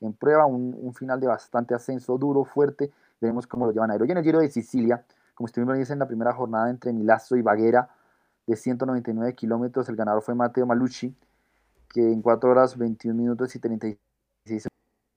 en 0.00 0.12
prueba, 0.12 0.44
un, 0.44 0.92
final 0.94 1.18
de 1.18 1.26
bastante 1.26 1.74
ascenso 1.74 2.18
duro, 2.18 2.44
fuerte. 2.44 2.92
Veremos 3.20 3.46
cómo 3.46 3.66
lo 3.66 3.72
lleva 3.72 3.86
Nairo. 3.86 4.04
Y 4.04 4.10
en 4.10 4.18
el 4.18 4.24
Giro 4.24 4.40
de 4.40 4.48
Sicilia, 4.48 5.04
como 5.34 5.46
estuvimos 5.46 5.90
en 5.90 5.98
la 5.98 6.06
primera 6.06 6.32
jornada 6.32 6.70
entre 6.70 6.92
Milazzo 6.92 7.36
y 7.36 7.42
Baguera, 7.42 7.88
de 8.46 8.56
199 8.56 9.34
kilómetros. 9.34 9.88
El 9.88 9.96
ganador 9.96 10.22
fue 10.22 10.34
Mateo 10.34 10.66
Malucci, 10.66 11.14
que 11.88 12.12
en 12.12 12.22
4 12.22 12.50
horas 12.50 12.76
21 12.78 13.16
minutos 13.16 13.54
y 13.56 13.58
36 13.58 14.68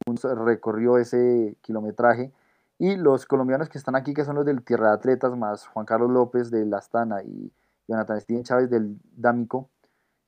segundos 0.03 0.45
recorrió 0.45 0.97
ese 0.97 1.55
kilometraje. 1.61 2.31
Y 2.77 2.95
los 2.95 3.25
colombianos 3.25 3.69
que 3.69 3.77
están 3.77 3.95
aquí, 3.95 4.13
que 4.13 4.23
son 4.23 4.35
los 4.35 4.45
del 4.45 4.63
Tierra 4.63 4.89
de 4.89 4.93
Atletas, 4.95 5.35
más 5.35 5.67
Juan 5.67 5.85
Carlos 5.85 6.09
López 6.09 6.49
del 6.49 6.73
Astana 6.73 7.21
y 7.23 7.51
Jonathan 7.87 8.21
Steven 8.21 8.43
Chávez 8.43 8.69
del 8.69 8.97
Dámico, 9.15 9.69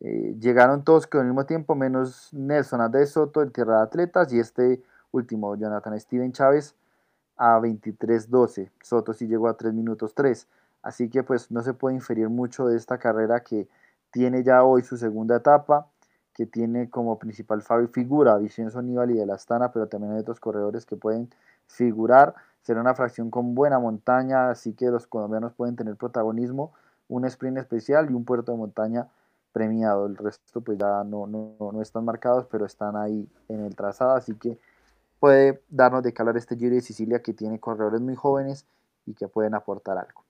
eh, 0.02 0.36
llegaron 0.40 0.84
todos 0.84 1.08
con 1.08 1.22
el 1.22 1.28
mismo 1.28 1.46
tiempo, 1.46 1.76
menos 1.76 2.34
Nelson 2.34 2.82
Andrés 2.82 3.12
Soto 3.12 3.40
del 3.40 3.52
Tierra 3.52 3.78
de 3.78 3.84
Atletas 3.84 4.34
y 4.34 4.40
este 4.40 4.84
último, 5.12 5.56
Jonathan 5.56 5.98
Steven 6.00 6.32
Chávez, 6.34 6.76
a 7.42 7.60
23.12. 7.60 8.70
Soto 8.84 9.14
sí 9.14 9.26
llegó 9.26 9.48
a 9.48 9.56
3 9.56 9.74
minutos 9.74 10.14
3. 10.14 10.48
Así 10.84 11.10
que 11.10 11.24
pues 11.24 11.50
no 11.50 11.64
se 11.64 11.74
puede 11.74 11.96
inferir 11.96 12.30
mucho 12.30 12.68
de 12.68 12.78
esta 12.78 13.00
carrera 13.00 13.40
que 13.40 13.68
tiene 14.12 14.44
ya 14.44 14.64
hoy 14.64 14.84
su 14.84 14.96
segunda 14.96 15.38
etapa, 15.38 15.88
que 16.36 16.46
tiene 16.46 16.92
como 16.92 17.18
principal 17.18 17.64
figura 17.92 18.38
Vicenzo 18.38 18.84
Nibali 18.84 19.16
de 19.16 19.26
la 19.26 19.34
Astana, 19.36 19.72
pero 19.72 19.88
también 19.88 20.14
hay 20.14 20.20
otros 20.20 20.40
corredores 20.40 20.86
que 20.86 20.96
pueden 20.96 21.32
figurar. 21.66 22.36
Será 22.62 22.80
una 22.80 22.94
fracción 22.94 23.32
con 23.32 23.56
buena 23.56 23.80
montaña, 23.80 24.52
así 24.52 24.74
que 24.74 24.92
los 24.92 25.08
colombianos 25.08 25.54
pueden 25.54 25.76
tener 25.76 25.96
protagonismo, 25.96 26.72
un 27.10 27.26
sprint 27.26 27.58
especial 27.58 28.12
y 28.12 28.14
un 28.14 28.24
puerto 28.24 28.52
de 28.52 28.60
montaña 28.60 29.08
premiado. 29.52 30.06
El 30.06 30.16
resto 30.16 30.62
pues 30.62 30.78
ya 30.78 31.04
no, 31.04 31.26
no, 31.26 31.56
no 31.60 31.82
están 31.82 32.06
marcados, 32.06 32.46
pero 32.52 32.68
están 32.68 32.96
ahí 32.96 33.28
en 33.50 33.62
el 33.62 33.76
trazado, 33.76 34.12
así 34.12 34.36
que 34.36 34.60
puede 35.22 35.62
darnos 35.70 36.02
de 36.02 36.14
calor 36.14 36.36
este 36.36 36.58
Giro 36.58 36.74
de 36.74 36.82
Sicilia 36.82 37.22
que 37.22 37.32
tiene 37.32 37.60
corredores 37.60 38.02
muy 38.02 38.16
jóvenes 38.16 38.66
y 39.06 39.14
que 39.14 39.28
pueden 39.28 39.54
aportar 39.54 40.00
algo. 40.00 40.26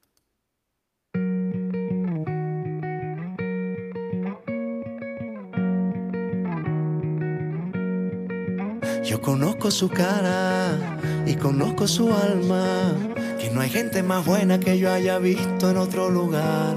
Yo 9.01 9.21
conozco 9.21 9.71
su 9.71 9.89
cara 9.89 10.77
y 11.25 11.35
conozco 11.35 11.87
su 11.87 12.13
alma, 12.13 12.93
que 13.39 13.49
no 13.49 13.61
hay 13.61 13.69
gente 13.69 14.03
más 14.03 14.25
buena 14.25 14.59
que 14.59 14.77
yo 14.77 14.91
haya 14.91 15.19
visto 15.19 15.69
en 15.69 15.77
otro 15.77 16.09
lugar. 16.09 16.75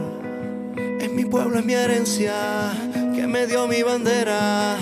En 0.76 1.16
mi 1.16 1.24
pueblo 1.24 1.58
es 1.58 1.64
mi 1.64 1.74
herencia, 1.74 2.32
que 3.12 3.26
me 3.26 3.48
dio 3.48 3.66
mi 3.66 3.82
bandera, 3.82 4.76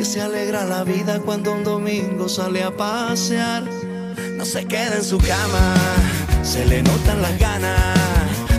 que 0.00 0.06
se 0.06 0.22
alegra 0.22 0.64
la 0.64 0.82
vida 0.82 1.20
cuando 1.20 1.52
un 1.52 1.62
domingo 1.62 2.26
sale 2.26 2.62
a 2.62 2.74
pasear. 2.74 3.64
No 4.34 4.46
se 4.46 4.66
queda 4.66 4.96
en 4.96 5.04
su 5.04 5.18
cama, 5.18 5.74
se 6.42 6.64
le 6.64 6.82
notan 6.82 7.20
las 7.20 7.38
ganas, 7.38 7.98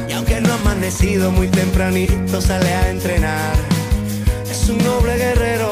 y 0.07 0.13
aunque 0.13 0.39
no 0.39 0.51
ha 0.51 0.55
amanecido 0.57 1.31
muy 1.31 1.47
tempranito, 1.47 2.39
sale 2.41 2.71
a 2.71 2.91
entrenar. 2.91 3.55
Es 4.51 4.69
un 4.69 4.77
noble 4.83 5.17
guerrero 5.17 5.71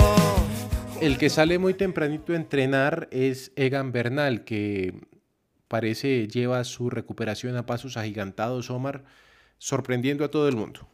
el 1.02 1.20
que 1.20 1.30
sale 1.30 1.60
muy 1.60 1.76
tempranito 1.76 2.34
a 2.34 2.36
entrenar 2.36 3.08
es 3.12 3.52
Egan 3.56 3.92
Bernal, 3.92 4.46
que 4.46 5.00
parece 5.68 6.28
lleva 6.28 6.64
su 6.64 6.90
recuperación 6.90 7.56
a 7.58 7.68
pasos 7.68 7.96
agigantados, 7.96 8.72
Omar, 8.72 9.04
sorprendiendo 9.60 10.26
a 10.26 10.32
todo 10.32 10.48
el 10.50 10.56
mundo. 10.56 10.88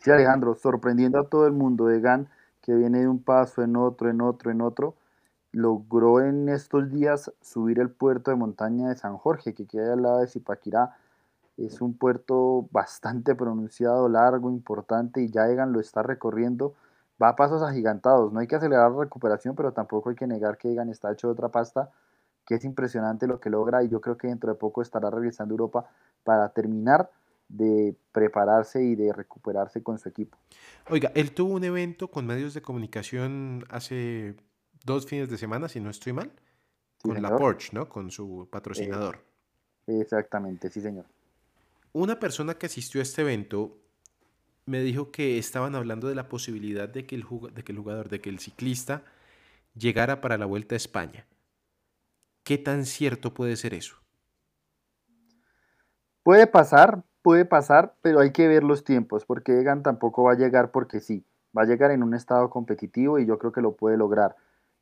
Sí, 0.00 0.10
Alejandro, 0.10 0.54
sorprendiendo 0.54 1.18
a 1.18 1.24
todo 1.24 1.46
el 1.46 1.54
mundo. 1.54 1.90
Egan, 1.90 2.28
que 2.62 2.74
viene 2.74 3.00
de 3.00 3.08
un 3.08 3.22
paso 3.22 3.62
en 3.62 3.76
otro, 3.76 4.10
en 4.10 4.20
otro, 4.22 4.50
en 4.50 4.62
otro, 4.62 4.94
logró 5.52 6.20
en 6.20 6.48
estos 6.48 6.90
días 6.90 7.30
subir 7.42 7.78
el 7.80 7.90
puerto 7.90 8.30
de 8.30 8.36
montaña 8.36 8.88
de 8.88 8.96
San 8.96 9.18
Jorge, 9.18 9.54
que 9.54 9.66
queda 9.66 9.92
al 9.94 10.02
lado 10.02 10.20
de 10.20 10.28
Zipaquirá. 10.28 10.96
Es 11.58 11.82
un 11.82 11.94
puerto 11.94 12.68
bastante 12.70 13.34
pronunciado, 13.34 14.08
largo, 14.08 14.50
importante, 14.50 15.22
y 15.22 15.30
ya 15.30 15.48
Egan 15.48 15.72
lo 15.72 15.80
está 15.80 16.02
recorriendo 16.02 16.74
va 17.22 17.28
a 17.28 17.36
pasos 17.36 17.62
agigantados. 17.62 18.32
No 18.32 18.40
hay 18.40 18.46
que 18.46 18.56
acelerar 18.56 18.90
la 18.90 19.04
recuperación, 19.04 19.54
pero 19.54 19.72
tampoco 19.72 20.10
hay 20.10 20.16
que 20.16 20.26
negar 20.26 20.58
que 20.58 20.72
Egan 20.72 20.88
está 20.88 21.12
hecho 21.12 21.28
de 21.28 21.32
otra 21.32 21.48
pasta, 21.48 21.90
que 22.44 22.56
es 22.56 22.64
impresionante 22.64 23.26
lo 23.26 23.38
que 23.40 23.50
logra 23.50 23.82
y 23.84 23.88
yo 23.88 24.00
creo 24.00 24.16
que 24.16 24.28
dentro 24.28 24.52
de 24.52 24.58
poco 24.58 24.82
estará 24.82 25.10
regresando 25.10 25.52
a 25.52 25.56
Europa 25.56 25.84
para 26.24 26.48
terminar 26.48 27.08
de 27.48 27.96
prepararse 28.12 28.82
y 28.82 28.94
de 28.94 29.12
recuperarse 29.12 29.82
con 29.82 29.98
su 29.98 30.08
equipo. 30.08 30.38
Oiga, 30.88 31.12
él 31.14 31.32
tuvo 31.32 31.54
un 31.54 31.64
evento 31.64 32.08
con 32.08 32.26
medios 32.26 32.54
de 32.54 32.62
comunicación 32.62 33.64
hace 33.68 34.36
dos 34.84 35.06
fines 35.06 35.28
de 35.28 35.38
semana, 35.38 35.68
si 35.68 35.80
no 35.80 35.90
estoy 35.90 36.12
mal, 36.12 36.32
con 37.02 37.20
la 37.20 37.36
Porsche, 37.36 37.70
¿no? 37.72 37.88
Con 37.88 38.10
su 38.10 38.48
patrocinador. 38.50 39.24
Eh, 39.86 40.00
exactamente, 40.00 40.70
sí, 40.70 40.80
señor. 40.80 41.06
Una 41.92 42.18
persona 42.18 42.54
que 42.54 42.66
asistió 42.66 43.00
a 43.00 43.02
este 43.02 43.22
evento 43.22 43.78
me 44.64 44.80
dijo 44.80 45.10
que 45.10 45.38
estaban 45.38 45.74
hablando 45.74 46.08
de 46.08 46.14
la 46.14 46.28
posibilidad 46.28 46.88
de 46.88 47.06
que 47.06 47.16
el, 47.16 47.26
de 47.52 47.64
que 47.64 47.72
el 47.72 47.78
jugador, 47.78 48.08
de 48.08 48.20
que 48.20 48.30
el 48.30 48.38
ciclista 48.38 49.04
llegara 49.74 50.20
para 50.20 50.38
la 50.38 50.46
Vuelta 50.46 50.74
a 50.74 50.76
España. 50.76 51.26
¿Qué 52.44 52.58
tan 52.58 52.86
cierto 52.86 53.34
puede 53.34 53.56
ser 53.56 53.74
eso? 53.74 53.96
Puede 56.22 56.46
pasar, 56.46 57.04
puede 57.22 57.44
pasar, 57.44 57.94
pero 58.02 58.20
hay 58.20 58.32
que 58.32 58.48
ver 58.48 58.64
los 58.64 58.84
tiempos, 58.84 59.24
porque 59.24 59.60
Egan 59.60 59.82
tampoco 59.82 60.24
va 60.24 60.32
a 60.32 60.36
llegar 60.36 60.70
porque 60.70 61.00
sí, 61.00 61.24
va 61.56 61.62
a 61.62 61.66
llegar 61.66 61.90
en 61.90 62.02
un 62.02 62.14
estado 62.14 62.50
competitivo 62.50 63.18
y 63.18 63.26
yo 63.26 63.38
creo 63.38 63.52
que 63.52 63.62
lo 63.62 63.72
puede 63.72 63.96
lograr, 63.96 64.36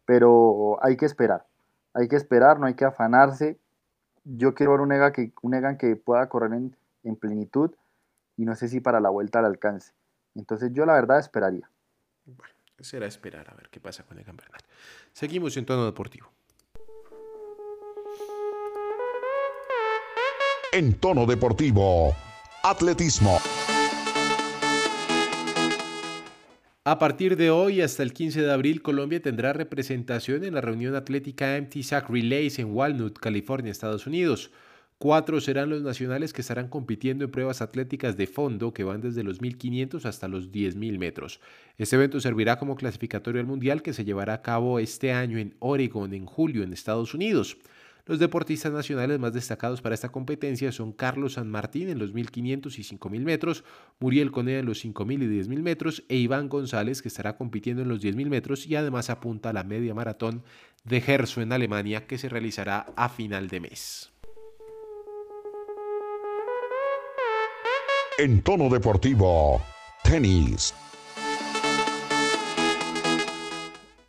pero 0.06 0.82
hay 0.82 0.97
que 0.97 1.06
esperar, 1.06 1.47
hay 1.94 2.09
que 2.09 2.16
esperar, 2.16 2.59
no 2.59 2.66
hay 2.66 2.75
que 2.75 2.85
afanarse. 2.85 3.59
Yo 4.25 4.54
quiero 4.54 4.73
ver 4.73 4.80
un 4.80 4.92
Egan 4.92 5.12
que, 5.12 5.32
un 5.42 5.54
Egan 5.54 5.76
que 5.78 5.97
pueda 5.97 6.28
correr 6.28 6.52
en, 6.52 6.76
en 7.04 7.16
plenitud, 7.16 7.70
y 8.37 8.44
no 8.44 8.54
sé 8.54 8.68
si 8.68 8.80
para 8.80 9.00
la 9.00 9.11
vuelta 9.11 9.38
al 9.38 9.44
alcance. 9.44 9.92
Entonces 10.35 10.73
yo 10.73 10.87
la 10.87 10.94
verdad 10.94 11.18
esperaría. 11.18 11.68
Bueno, 12.25 12.54
será 12.80 13.06
esperar 13.06 13.50
a 13.50 13.54
ver 13.54 13.68
qué 13.68 13.80
pasa 13.80 14.04
con 14.04 14.18
Egan 14.18 14.37
Bernal. 14.37 14.61
Seguimos 15.12 15.56
en 15.56 15.66
tono 15.66 15.85
deportivo. 15.85 16.30
En 20.73 20.94
tono 20.94 21.26
deportivo, 21.26 22.14
atletismo. 22.62 23.38
A 26.85 26.99
partir 26.99 27.37
de 27.37 27.50
hoy 27.50 27.81
hasta 27.81 28.02
el 28.02 28.12
15 28.12 28.43
de 28.43 28.52
abril, 28.52 28.83
Colombia 28.83 29.21
tendrá 29.21 29.52
representación 29.52 30.45
en 30.45 30.55
la 30.55 30.61
reunión 30.61 30.95
atlética 30.95 31.59
MTSAC 31.61 32.09
Relays 32.11 32.59
en 32.59 32.75
Walnut, 32.75 33.19
California, 33.19 33.71
Estados 33.71 34.07
Unidos. 34.07 34.50
Cuatro 34.99 35.40
serán 35.40 35.71
los 35.71 35.83
nacionales 35.83 36.35
que 36.35 36.43
estarán 36.43 36.69
compitiendo 36.69 37.25
en 37.25 37.31
pruebas 37.31 37.62
atléticas 37.62 38.19
de 38.19 38.26
fondo 38.26 38.75
que 38.75 38.85
van 38.85 39.00
desde 39.00 39.23
los 39.23 39.40
1500 39.40 40.05
hasta 40.05 40.29
los 40.29 40.52
10.000 40.52 40.99
metros. 40.99 41.40
Este 41.79 41.97
evento 41.97 42.21
servirá 42.21 42.59
como 42.59 42.76
clasificatorio 42.76 43.40
al 43.40 43.47
Mundial 43.47 43.83
que 43.83 43.95
se 43.95 44.05
llevará 44.05 44.35
a 44.35 44.43
cabo 44.43 44.79
este 44.79 45.12
año 45.12 45.38
en 45.38 45.55
Oregon 45.61 46.12
en 46.12 46.26
julio 46.26 46.62
en 46.62 46.75
Estados 46.75 47.14
Unidos. 47.14 47.57
Los 48.11 48.19
deportistas 48.19 48.73
nacionales 48.73 49.21
más 49.21 49.33
destacados 49.33 49.81
para 49.83 49.95
esta 49.95 50.11
competencia 50.11 50.73
son 50.73 50.90
Carlos 50.90 51.35
San 51.35 51.49
Martín 51.49 51.88
en 51.88 52.00
los 52.00 52.12
1500 52.12 52.76
y 52.76 52.83
5000 52.83 53.25
metros, 53.25 53.62
Muriel 54.00 54.33
Conea 54.33 54.59
en 54.59 54.67
los 54.67 54.81
5000 54.81 55.23
y 55.23 55.29
10000 55.29 55.62
metros 55.62 56.02
e 56.09 56.17
Iván 56.17 56.49
González 56.49 57.02
que 57.02 57.07
estará 57.07 57.37
compitiendo 57.37 57.83
en 57.83 57.88
los 57.88 58.00
10000 58.00 58.29
metros 58.29 58.67
y 58.67 58.75
además 58.75 59.11
apunta 59.11 59.50
a 59.50 59.52
la 59.52 59.62
media 59.62 59.95
maratón 59.95 60.43
de 60.83 61.00
Gerso 61.00 61.40
en 61.40 61.52
Alemania 61.52 62.09
que 62.09 62.19
se 62.19 62.29
realizará 62.29 62.87
a 62.97 63.11
final 63.11 63.47
de 63.47 63.61
mes. 63.61 64.11
En 68.18 68.42
tono 68.42 68.68
deportivo, 68.70 69.62
tenis. 70.03 70.75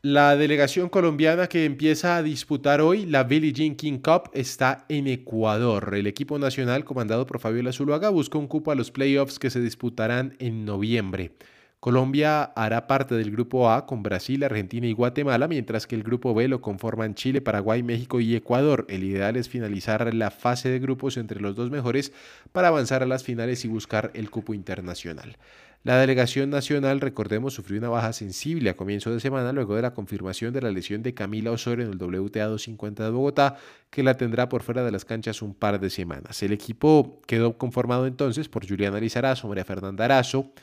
La 0.03 0.35
delegación 0.35 0.89
colombiana 0.89 1.45
que 1.45 1.63
empieza 1.63 2.15
a 2.17 2.23
disputar 2.23 2.81
hoy 2.81 3.05
la 3.05 3.23
Billie 3.23 3.53
Jean 3.53 3.75
King 3.75 3.99
Cup 3.99 4.31
está 4.33 4.83
en 4.89 5.05
Ecuador. 5.05 5.93
El 5.93 6.07
equipo 6.07 6.39
nacional 6.39 6.83
comandado 6.85 7.27
por 7.27 7.39
Fabiola 7.39 7.71
Zuluaga 7.71 8.09
busca 8.09 8.39
un 8.39 8.47
cupo 8.47 8.71
a 8.71 8.75
los 8.75 8.89
playoffs 8.89 9.37
que 9.37 9.51
se 9.51 9.61
disputarán 9.61 10.35
en 10.39 10.65
noviembre. 10.65 11.33
Colombia 11.79 12.43
hará 12.43 12.87
parte 12.87 13.13
del 13.13 13.29
grupo 13.29 13.69
A 13.69 13.85
con 13.85 14.01
Brasil, 14.01 14.43
Argentina 14.43 14.87
y 14.87 14.93
Guatemala, 14.93 15.47
mientras 15.47 15.85
que 15.85 15.95
el 15.95 16.03
grupo 16.03 16.33
B 16.33 16.47
lo 16.47 16.61
conforman 16.61 17.13
Chile, 17.13 17.41
Paraguay, 17.41 17.83
México 17.83 18.19
y 18.19 18.35
Ecuador. 18.35 18.87
El 18.89 19.03
ideal 19.03 19.35
es 19.35 19.49
finalizar 19.49 20.11
la 20.15 20.31
fase 20.31 20.69
de 20.69 20.79
grupos 20.79 21.17
entre 21.17 21.39
los 21.39 21.55
dos 21.55 21.69
mejores 21.69 22.11
para 22.51 22.69
avanzar 22.69 23.03
a 23.03 23.07
las 23.07 23.23
finales 23.23 23.65
y 23.65 23.67
buscar 23.67 24.09
el 24.15 24.31
cupo 24.31 24.55
internacional. 24.55 25.37
La 25.83 25.97
delegación 25.97 26.51
nacional, 26.51 27.01
recordemos, 27.01 27.55
sufrió 27.55 27.79
una 27.79 27.89
baja 27.89 28.13
sensible 28.13 28.69
a 28.69 28.75
comienzo 28.75 29.11
de 29.11 29.19
semana 29.19 29.51
luego 29.51 29.75
de 29.75 29.81
la 29.81 29.95
confirmación 29.95 30.53
de 30.53 30.61
la 30.61 30.69
lesión 30.69 31.01
de 31.01 31.15
Camila 31.15 31.49
Osorio 31.49 31.85
en 31.85 31.91
el 31.91 31.97
WTA 31.97 32.45
250 32.45 33.03
de 33.03 33.09
Bogotá, 33.09 33.57
que 33.89 34.03
la 34.03 34.15
tendrá 34.15 34.47
por 34.47 34.61
fuera 34.61 34.83
de 34.83 34.91
las 34.91 35.05
canchas 35.05 35.41
un 35.41 35.55
par 35.55 35.79
de 35.79 35.89
semanas. 35.89 36.43
El 36.43 36.53
equipo 36.53 37.19
quedó 37.25 37.57
conformado 37.57 38.05
entonces 38.05 38.47
por 38.47 38.67
Juliana 38.67 38.99
Lizarazo, 38.99 39.47
María 39.47 39.65
Fernanda 39.65 40.05
Arazo, 40.05 40.53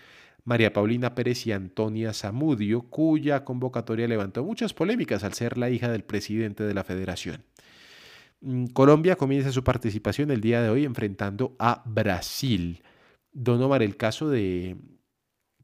María 0.45 0.73
Paulina 0.73 1.17
Pérez 1.17 1.49
y 1.49 1.53
Antonia 1.53 2.13
Zamudio, 2.13 2.83
cuya 2.83 3.45
convocatoria 3.45 4.07
levantó 4.07 4.45
muchas 4.45 4.73
polémicas 4.73 5.25
al 5.25 5.35
ser 5.35 5.59
la 5.59 5.69
hija 5.69 5.91
del 5.91 6.05
presidente 6.05 6.63
de 6.63 6.75
la 6.75 6.85
federación. 6.85 7.43
Mm, 8.41 8.67
Colombia 8.67 9.17
comienza 9.17 9.51
su 9.51 9.65
participación 9.65 10.31
el 10.31 10.41
día 10.41 10.63
de 10.63 10.71
hoy 10.71 10.85
enfrentando 10.85 11.57
a 11.59 11.83
Brasil. 11.87 12.85
Don 13.33 13.61
Omar, 13.61 13.83
el 13.83 13.97
caso 13.97 14.31
de 14.31 14.77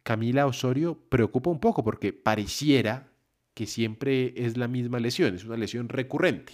Camila 0.05 0.47
Osorio 0.47 0.97
preocupa 1.09 1.51
un 1.51 1.59
poco 1.59 1.83
porque 1.83 2.12
pareciera 2.12 3.09
que 3.55 3.67
siempre 3.67 4.35
es 4.37 4.57
la 4.57 4.69
misma 4.69 5.01
lesión, 5.01 5.35
es 5.35 5.45
una 5.45 5.57
lesión 5.57 5.88
recurrente. 5.88 6.53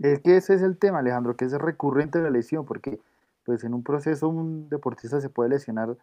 Es 0.00 0.20
que 0.20 0.36
ese 0.36 0.54
es 0.54 0.62
el 0.62 0.76
tema, 0.76 0.98
Alejandro, 0.98 1.36
que 1.36 1.44
es 1.44 1.52
recurrente 1.52 2.20
la 2.20 2.30
lesión, 2.30 2.66
porque 2.66 2.98
pues 3.44 3.62
en 3.62 3.74
un 3.74 3.84
proceso 3.84 4.28
un 4.28 4.68
deportista 4.68 5.20
se 5.20 5.28
puede 5.28 5.50
lesionar 5.50 5.96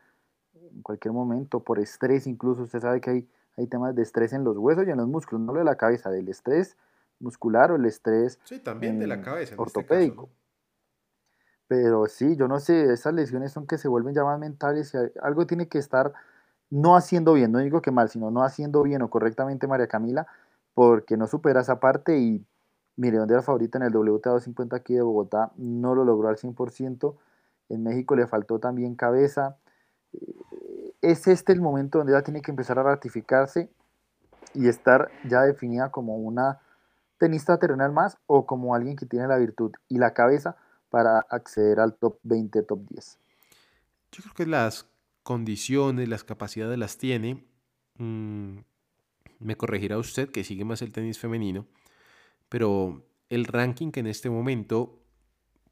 en 0.54 0.82
cualquier 0.82 1.14
momento, 1.14 1.60
por 1.60 1.80
estrés 1.80 2.26
incluso, 2.26 2.64
usted 2.64 2.80
sabe 2.80 3.02
que 3.02 3.10
hay, 3.10 3.28
hay 3.58 3.68
temas 3.68 3.94
de 3.96 4.04
estrés 4.04 4.32
en 4.32 4.44
los 4.46 4.58
huesos 4.58 4.88
y 4.88 4.92
en 4.92 4.98
los 4.98 5.08
músculos, 5.08 5.42
no 5.42 5.54
lo 5.54 5.60
de 5.60 5.66
la 5.66 5.76
cabeza, 5.76 6.10
del 6.10 6.30
estrés 6.30 6.78
muscular 7.20 7.72
o 7.72 7.76
el 7.76 7.86
estrés 7.86 8.40
Sí, 8.44 8.60
también 8.60 8.98
de 8.98 9.08
la 9.08 9.16
eh, 9.16 9.22
cabeza. 9.22 9.56
en 9.56 9.62
este 9.62 9.80
ortopédico. 9.80 10.30
Pero 11.70 12.08
sí, 12.08 12.36
yo 12.36 12.48
no 12.48 12.60
sé, 12.60 12.92
esas 12.92 13.14
lesiones 13.14 13.52
son 13.54 13.68
que 13.68 13.78
se 13.78 13.88
vuelven 13.88 14.16
ya 14.16 14.24
más 14.24 14.40
mentales 14.40 14.92
y 14.96 14.98
algo 15.22 15.46
tiene 15.46 15.68
que 15.70 15.78
estar 15.78 16.14
no 16.72 16.96
haciendo 16.96 17.34
bien, 17.34 17.52
no 17.52 17.60
digo 17.60 17.82
que 17.82 17.92
mal, 17.92 18.10
sino 18.10 18.32
no 18.32 18.44
haciendo 18.44 18.82
bien 18.84 19.04
o 19.04 19.10
correctamente 19.12 19.68
María 19.68 19.88
Camila, 19.88 20.26
porque 20.74 21.16
no 21.16 21.28
supera 21.28 21.62
esa 21.62 21.80
parte 21.80 22.18
y 22.20 22.44
mire, 22.98 23.18
donde 23.18 23.36
era 23.36 23.44
favorita 23.44 23.78
en 23.78 23.84
el 23.84 23.96
WTA 23.96 24.32
250 24.32 24.76
aquí 24.78 24.96
de 24.96 25.04
Bogotá, 25.04 25.52
no 25.58 25.94
lo 25.94 26.06
logró 26.06 26.30
al 26.30 26.38
100%, 26.38 27.16
en 27.70 27.84
México 27.84 28.16
le 28.16 28.26
faltó 28.28 28.60
también 28.60 28.96
cabeza, 28.96 29.58
Eh, 30.14 30.94
es 31.02 31.28
este 31.28 31.54
el 31.54 31.62
momento 31.62 32.00
donde 32.00 32.14
ella 32.14 32.24
tiene 32.24 32.42
que 32.42 32.52
empezar 32.52 32.80
a 32.80 32.84
ratificarse 32.84 33.70
y 34.56 34.68
estar 34.68 35.12
ya 35.30 35.44
definida 35.44 35.92
como 35.92 36.18
una 36.18 36.60
tenista 37.20 37.58
terrenal 37.60 37.92
más 37.92 38.18
o 38.28 38.46
como 38.48 38.74
alguien 38.76 38.96
que 38.96 39.06
tiene 39.06 39.28
la 39.28 39.38
virtud 39.38 39.72
y 39.88 40.00
la 40.00 40.14
cabeza 40.14 40.56
para 40.90 41.20
acceder 41.20 41.80
al 41.80 41.96
top 41.96 42.20
20, 42.24 42.64
top 42.64 42.80
10. 42.90 43.20
Yo 44.12 44.24
creo 44.24 44.34
que 44.34 44.46
las 44.46 44.88
condiciones, 45.24 46.10
las 46.10 46.24
capacidades 46.24 46.78
las 46.78 46.98
tiene. 46.98 47.46
Mm, 47.98 48.58
me 49.40 49.56
corregirá 49.56 49.98
usted 49.98 50.30
que 50.30 50.44
sigue 50.44 50.66
más 50.66 50.82
el 50.82 50.92
tenis 50.92 51.20
femenino, 51.20 51.68
pero 52.50 53.06
el 53.30 53.46
ranking 53.46 53.92
que 53.92 54.00
en 54.00 54.08
este 54.08 54.30
momento 54.30 55.00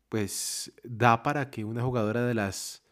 pues 0.09 0.71
da 0.83 1.21
para 1.23 1.49
que 1.49 1.65
una 1.65 1.83
jugadora 1.83 2.25
de 2.25 2.33
las 2.33 2.83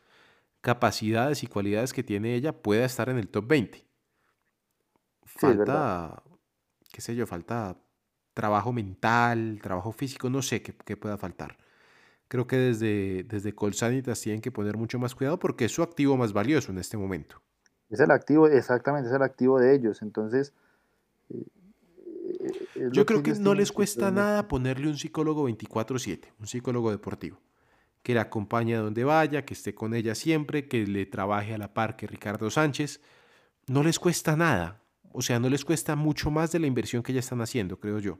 capacidades 0.62 1.44
y 1.44 1.48
cualidades 1.48 1.94
que 1.94 2.04
tiene 2.04 2.36
ella 2.36 2.52
pueda 2.52 2.86
estar 2.86 3.10
en 3.10 3.18
el 3.18 3.30
top 3.30 3.48
20. 3.48 3.78
es 3.78 5.42
verdad. 5.42 5.66
Falta, 5.66 6.24
qué 6.92 7.02
sé 7.02 7.16
yo, 7.16 7.26
falta 7.26 7.78
trabajo 8.34 8.74
mental, 8.74 9.60
trabajo 9.62 9.92
físico, 9.92 10.30
no 10.30 10.42
sé 10.42 10.62
qué, 10.62 10.76
qué 10.76 10.98
pueda 10.98 11.18
faltar. 11.18 11.58
Creo 12.28 12.48
que 12.48 12.58
desde, 12.58 13.24
desde 13.24 13.54
Colsanitas 13.54 14.20
tienen 14.20 14.42
que 14.42 14.52
poner 14.52 14.78
mucho 14.78 14.98
más 14.98 15.14
cuidado 15.14 15.38
porque 15.38 15.66
es 15.66 15.72
su 15.72 15.84
activo 15.84 16.18
más 16.18 16.34
valioso 16.34 16.72
en 16.72 16.80
este 16.80 16.98
momento. 16.98 17.42
Es 17.90 18.00
el 18.00 18.12
activo, 18.12 18.48
exactamente, 18.48 19.10
es 19.10 19.16
el 19.16 19.22
activo 19.22 19.60
de 19.60 19.76
ellos. 19.76 20.02
Entonces, 20.02 20.54
eh, 21.30 21.46
eh, 22.76 22.90
Yo 22.92 23.06
creo 23.06 23.22
que 23.22 23.32
ellos 23.32 23.40
no 23.40 23.54
les 23.54 23.70
que 23.70 23.76
cuesta 23.76 24.10
nada 24.10 24.48
ponerle 24.48 24.88
un 24.88 24.98
psicólogo 24.98 25.48
24/7, 25.48 26.34
un 26.40 26.48
psicólogo 26.48 26.90
deportivo, 26.92 27.40
que 28.02 28.16
la 28.16 28.22
acompañe 28.22 28.76
a 28.76 28.80
donde 28.80 29.04
vaya, 29.04 29.46
que 29.46 29.54
esté 29.54 29.76
con 29.76 29.94
ella 29.94 30.16
siempre, 30.16 30.68
que 30.68 30.88
le 30.88 31.06
trabaje 31.06 31.54
a 31.54 31.58
la 31.60 31.74
par 31.74 31.96
que 31.96 32.08
Ricardo 32.08 32.50
Sánchez. 32.50 33.02
No 33.68 33.84
les 33.84 34.00
cuesta 34.00 34.36
nada. 34.36 34.82
O 35.12 35.22
sea, 35.22 35.40
no 35.40 35.50
les 35.50 35.64
cuesta 35.64 35.96
mucho 35.96 36.32
más 36.32 36.52
de 36.52 36.60
la 36.60 36.68
inversión 36.68 37.02
que 37.02 37.14
ya 37.14 37.20
están 37.20 37.42
haciendo, 37.42 37.80
creo 37.80 38.00
yo. 38.00 38.20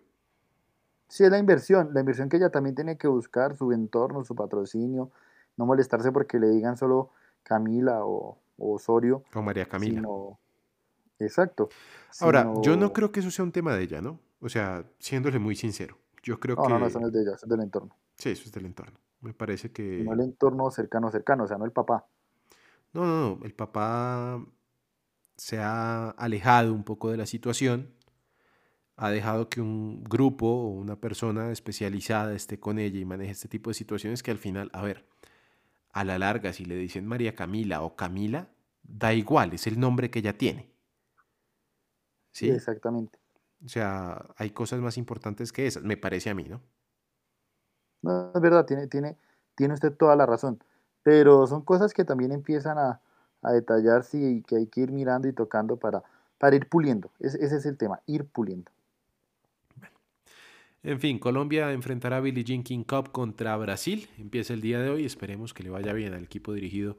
Sí, 1.08 1.24
es 1.24 1.30
la 1.32 1.38
inversión, 1.38 1.90
la 1.94 2.00
inversión 2.00 2.30
que 2.30 2.38
ella 2.38 2.50
también 2.50 2.76
tiene 2.76 2.98
que 2.98 3.08
buscar, 3.08 3.56
su 3.56 3.72
entorno, 3.72 4.24
su 4.24 4.36
patrocinio, 4.36 5.12
no 5.58 5.66
molestarse 5.66 6.12
porque 6.12 6.40
le 6.40 6.50
digan 6.50 6.78
solo 6.78 7.12
Camila 7.44 8.06
o, 8.06 8.38
o 8.58 8.74
Osorio, 8.74 9.24
Con 9.32 9.46
María 9.46 9.66
Camila. 9.68 9.96
sino... 10.02 10.40
Exacto. 11.20 11.70
Ahora, 12.20 12.52
yo 12.62 12.76
no 12.76 12.92
creo 12.92 13.12
que 13.12 13.22
eso 13.22 13.32
sea 13.32 13.46
un 13.46 13.52
tema 13.52 13.74
de 13.74 13.84
ella, 13.84 14.02
¿no? 14.02 14.20
O 14.42 14.50
sea, 14.50 14.84
siéndole 15.00 15.40
muy 15.40 15.56
sincero. 15.56 15.98
Yo 16.24 16.40
creo 16.40 16.56
No, 16.58 16.64
que... 16.64 16.70
no, 16.70 16.80
no, 16.80 16.88
eso 16.88 17.00
no 17.00 17.08
es 17.08 17.14
de 17.14 17.22
ella, 17.22 17.36
eso 17.36 17.46
es 17.46 17.50
del 17.50 17.62
entorno. 17.62 17.96
Sí, 18.18 18.32
eso 18.32 18.44
es 18.46 18.52
del 18.52 18.66
entorno. 18.66 19.00
Me 19.22 19.34
parece 19.34 19.72
que... 19.72 20.04
No 20.04 20.14
el 20.14 20.20
entorno 20.22 20.70
cercano, 20.72 21.10
cercano, 21.12 21.46
o 21.46 21.48
sea, 21.48 21.58
no 21.58 21.66
el 21.66 21.72
papá. 21.72 22.06
No, 22.94 23.06
no, 23.06 23.36
no. 23.38 23.46
El 23.46 23.54
papá 23.54 24.44
se 25.38 25.60
ha 25.60 26.10
alejado 26.10 26.74
un 26.74 26.84
poco 26.84 27.12
de 27.12 27.18
la 27.18 27.26
situación. 27.26 27.90
Ha 28.98 29.10
dejado 29.10 29.50
que 29.50 29.62
un 29.62 30.04
grupo 30.04 30.48
o 30.48 30.70
una 30.70 30.96
persona 31.00 31.52
especializada 31.52 32.34
esté 32.34 32.60
con 32.60 32.80
ella 32.80 33.00
y 33.00 33.06
maneje 33.06 33.32
este 33.32 33.48
tipo 33.50 33.70
de 33.70 33.74
situaciones 33.74 34.24
que 34.24 34.32
al 34.32 34.38
final, 34.38 34.70
a 34.74 34.82
ver, 34.82 35.06
a 35.92 36.04
la 36.06 36.20
larga, 36.20 36.54
si 36.54 36.66
le 36.66 36.76
dicen 36.78 37.08
María 37.08 37.36
Camila 37.36 37.82
o 37.82 37.96
Camila, 37.96 38.50
da 38.84 39.14
igual, 39.14 39.54
es 39.54 39.68
el 39.68 39.80
nombre 39.80 40.12
que 40.12 40.20
ella 40.20 40.38
tiene. 40.38 40.70
¿Sí? 42.32 42.50
Exactamente. 42.50 43.20
O 43.66 43.70
sea, 43.70 44.26
hay 44.38 44.52
cosas 44.52 44.80
más 44.80 44.98
importantes 44.98 45.52
que 45.52 45.68
esas, 45.68 45.84
me 45.84 45.98
parece 45.98 46.30
a 46.30 46.36
mí, 46.36 46.44
¿no? 46.46 46.62
No, 48.02 48.32
es 48.34 48.42
verdad, 48.42 48.66
tiene, 48.66 48.88
tiene, 48.88 49.18
tiene 49.56 49.74
usted 49.74 49.94
toda 49.94 50.16
la 50.16 50.26
razón. 50.26 50.60
Pero 51.04 51.48
son 51.48 51.62
cosas 51.64 51.94
que 51.94 52.06
también 52.06 52.32
empiezan 52.32 52.78
a, 52.78 53.02
a 53.42 53.52
detallarse 53.52 54.18
y 54.20 54.42
que 54.44 54.58
hay 54.58 54.68
que 54.68 54.82
ir 54.82 54.92
mirando 54.92 55.28
y 55.28 55.34
tocando 55.34 55.78
para, 55.78 56.04
para 56.38 56.56
ir 56.56 56.70
puliendo. 56.70 57.12
Ese, 57.20 57.44
ese 57.44 57.58
es 57.58 57.66
el 57.66 57.78
tema, 57.78 58.02
ir 58.06 58.26
puliendo. 58.28 58.72
En 60.86 61.00
fin, 61.00 61.18
Colombia 61.18 61.72
enfrentará 61.72 62.18
a 62.18 62.20
Billie 62.20 62.44
Jean 62.44 62.62
King 62.62 62.84
Cup 62.84 63.12
contra 63.12 63.58
Brasil. 63.58 64.08
Empieza 64.20 64.54
el 64.54 64.62
día 64.62 64.80
de 64.80 64.92
hoy. 64.92 65.04
Esperemos 65.04 65.52
que 65.52 65.64
le 65.64 65.72
vaya 65.72 65.94
bien 65.94 66.14
al 66.14 66.24
equipo 66.24 66.54
dirigido 66.54 66.96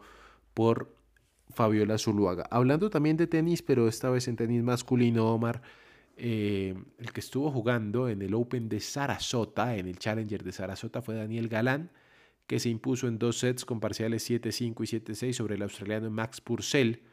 por 0.54 0.92
Fabiola 1.54 1.96
Zuluaga. 1.96 2.48
Hablando 2.50 2.90
también 2.90 3.16
de 3.16 3.28
tenis, 3.28 3.62
pero 3.62 3.86
esta 3.86 4.10
vez 4.10 4.26
en 4.26 4.34
tenis 4.34 4.64
masculino, 4.64 5.32
Omar, 5.32 5.62
eh, 6.16 6.74
el 6.98 7.12
que 7.12 7.20
estuvo 7.20 7.48
jugando 7.52 8.08
en 8.08 8.22
el 8.22 8.34
Open 8.34 8.68
de 8.68 8.80
Sarasota, 8.80 9.76
en 9.76 9.86
el 9.86 10.00
Challenger 10.00 10.42
de 10.42 10.50
Sarasota, 10.50 11.00
fue 11.00 11.14
Daniel 11.14 11.46
Galán, 11.48 11.92
que 12.48 12.58
se 12.58 12.70
impuso 12.70 13.06
en 13.06 13.20
dos 13.20 13.38
sets 13.38 13.64
con 13.64 13.78
parciales 13.78 14.28
7-5 14.28 14.82
y 14.82 14.98
7-6 14.98 15.32
sobre 15.32 15.54
el 15.54 15.62
australiano 15.62 16.10
Max 16.10 16.40
Purcell. 16.40 17.04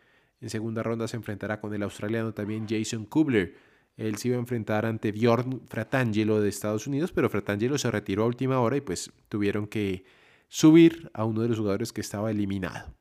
En 0.41 0.49
segunda 0.49 0.81
ronda 0.81 1.07
se 1.07 1.17
enfrentará 1.17 1.62
con 1.62 1.71
el 1.75 1.83
australiano 1.83 2.33
también 2.33 2.65
Jason 2.67 3.05
Kubler. 3.05 3.72
Él 3.95 4.17
se 4.17 4.29
iba 4.29 4.38
a 4.38 4.39
enfrentar 4.39 4.86
ante 4.86 5.12
Bjorn 5.12 5.62
Fratangelo 5.67 6.41
de 6.41 6.49
Estados 6.49 6.88
Unidos, 6.88 7.12
pero 7.12 7.29
Fratangelo 7.29 7.77
se 7.77 7.91
retiró 7.91 8.23
a 8.23 8.27
última 8.27 8.60
hora 8.60 8.77
y 8.77 8.82
pues 8.82 9.12
tuvieron 9.29 9.67
que 9.67 10.06
subir 10.47 11.12
a 11.13 11.25
uno 11.25 11.41
de 11.41 11.49
los 11.49 11.60
jugadores 11.60 11.93
que 11.93 12.01
estaba 12.01 12.32
eliminado. 12.32 12.93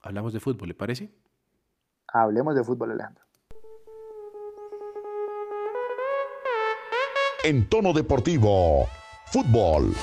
Hablamos 0.00 0.32
de 0.32 0.40
fútbol, 0.40 0.68
¿le 0.68 0.74
parece? 0.74 1.10
Hablemos 2.06 2.54
de 2.54 2.64
fútbol, 2.64 2.92
Alejandro. 2.92 3.24
En 7.44 7.68
tono 7.68 7.92
deportivo, 7.92 8.86
fútbol. 9.26 9.94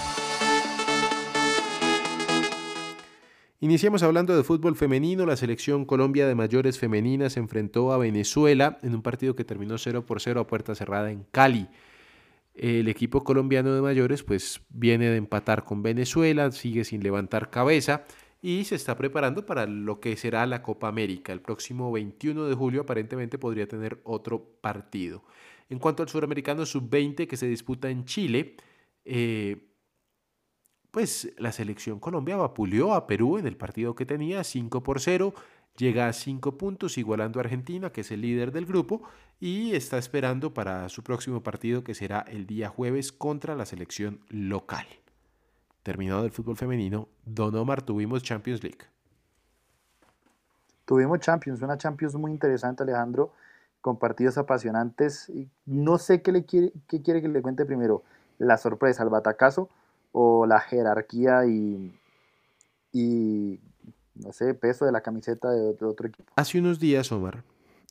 Iniciamos 3.66 4.04
hablando 4.04 4.38
de 4.38 4.44
fútbol 4.44 4.76
femenino. 4.76 5.26
La 5.26 5.36
selección 5.36 5.86
Colombia 5.86 6.28
de 6.28 6.36
mayores 6.36 6.78
femeninas 6.78 7.34
se 7.34 7.40
enfrentó 7.40 7.92
a 7.92 7.98
Venezuela 7.98 8.78
en 8.84 8.94
un 8.94 9.02
partido 9.02 9.36
que 9.36 9.44
terminó 9.44 9.80
0 9.80 10.06
por 10.06 10.22
0 10.22 10.42
a 10.42 10.46
puerta 10.46 10.76
cerrada 10.76 11.10
en 11.12 11.24
Cali. 11.32 11.68
El 12.54 12.88
equipo 12.90 13.24
colombiano 13.24 13.74
de 13.74 13.82
mayores 13.82 14.22
pues 14.22 14.62
viene 14.70 15.10
de 15.10 15.18
empatar 15.18 15.64
con 15.64 15.82
Venezuela, 15.82 16.52
sigue 16.52 16.84
sin 16.84 17.02
levantar 17.02 17.50
cabeza 17.50 18.06
y 18.40 18.66
se 18.66 18.76
está 18.76 18.96
preparando 18.96 19.48
para 19.48 19.66
lo 19.66 20.00
que 20.00 20.16
será 20.16 20.46
la 20.46 20.62
Copa 20.62 20.88
América. 20.88 21.34
El 21.34 21.42
próximo 21.42 21.92
21 21.92 22.46
de 22.46 22.54
julio 22.54 22.82
aparentemente 22.82 23.40
podría 23.40 23.68
tener 23.68 24.00
otro 24.04 24.46
partido. 24.62 25.24
En 25.70 25.80
cuanto 25.80 26.04
al 26.04 26.10
suramericano 26.10 26.68
sub-20 26.68 27.26
que 27.26 27.36
se 27.36 27.48
disputa 27.48 27.90
en 27.90 28.06
Chile, 28.06 28.58
eh, 29.06 29.72
pues 30.96 31.30
la 31.38 31.52
selección 31.52 32.00
Colombia 32.00 32.38
vapuleó 32.38 32.94
a 32.94 33.06
Perú 33.06 33.38
en 33.38 33.46
el 33.48 33.58
partido 33.58 33.96
que 33.96 34.06
tenía 34.06 34.46
5 34.46 34.82
por 34.82 35.02
0, 35.02 35.34
llega 35.76 36.08
a 36.08 36.14
5 36.14 36.58
puntos 36.58 36.98
igualando 36.98 37.38
a 37.38 37.44
Argentina, 37.44 37.90
que 37.90 38.00
es 38.00 38.12
el 38.12 38.22
líder 38.22 38.54
del 38.54 38.66
grupo, 38.66 39.02
y 39.42 39.76
está 39.76 39.98
esperando 39.98 40.54
para 40.54 40.88
su 40.88 41.04
próximo 41.04 41.44
partido 41.44 41.84
que 41.84 41.96
será 41.96 42.22
el 42.22 42.48
día 42.48 42.70
jueves 42.70 43.12
contra 43.12 43.56
la 43.56 43.66
selección 43.66 44.22
local. 44.30 44.86
Terminado 45.84 46.24
el 46.24 46.32
fútbol 46.32 46.56
femenino, 46.56 47.10
Don 47.26 47.54
Omar 47.58 47.82
tuvimos 47.82 48.24
Champions 48.24 48.64
League. 48.64 48.86
Tuvimos 50.86 51.20
Champions, 51.20 51.62
una 51.62 51.78
Champions 51.78 52.16
muy 52.16 52.32
interesante, 52.32 52.84
Alejandro, 52.84 53.34
con 53.82 54.00
partidos 54.00 54.38
apasionantes. 54.38 55.30
No 55.66 55.98
sé 55.98 56.22
qué, 56.22 56.32
le 56.32 56.46
quiere, 56.46 56.72
qué 56.88 57.02
quiere 57.02 57.22
que 57.22 57.28
le 57.28 57.42
cuente 57.42 57.66
primero, 57.66 58.04
la 58.38 58.56
sorpresa, 58.56 59.04
el 59.04 59.10
batacazo 59.10 59.70
o 60.18 60.46
la 60.46 60.62
jerarquía 60.62 61.46
y, 61.46 61.94
y 62.94 63.60
no 64.16 64.32
sé, 64.32 64.54
peso 64.54 64.86
de 64.86 64.94
la 64.94 65.02
camiseta 65.02 65.52
de 65.52 65.68
otro, 65.68 65.90
otro 65.90 66.08
equipo. 66.08 66.32
Hace 66.38 66.58
unos 66.58 66.80
días, 66.80 67.12
Omar, 67.12 67.44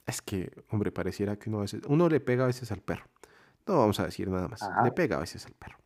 es 0.06 0.22
que, 0.22 0.50
hombre, 0.70 0.90
pareciera 0.90 1.36
que 1.36 1.50
uno 1.50 1.58
a 1.58 1.62
veces, 1.62 1.82
uno 1.86 2.08
le 2.08 2.20
pega 2.20 2.44
a 2.44 2.46
veces 2.46 2.72
al 2.72 2.80
perro. 2.80 3.04
No 3.66 3.78
vamos 3.78 4.00
a 4.00 4.06
decir 4.06 4.28
nada 4.28 4.48
más, 4.48 4.62
Ajá. 4.62 4.84
le 4.84 4.92
pega 4.92 5.16
a 5.16 5.20
veces 5.20 5.44
al 5.44 5.52
perro. 5.52 5.76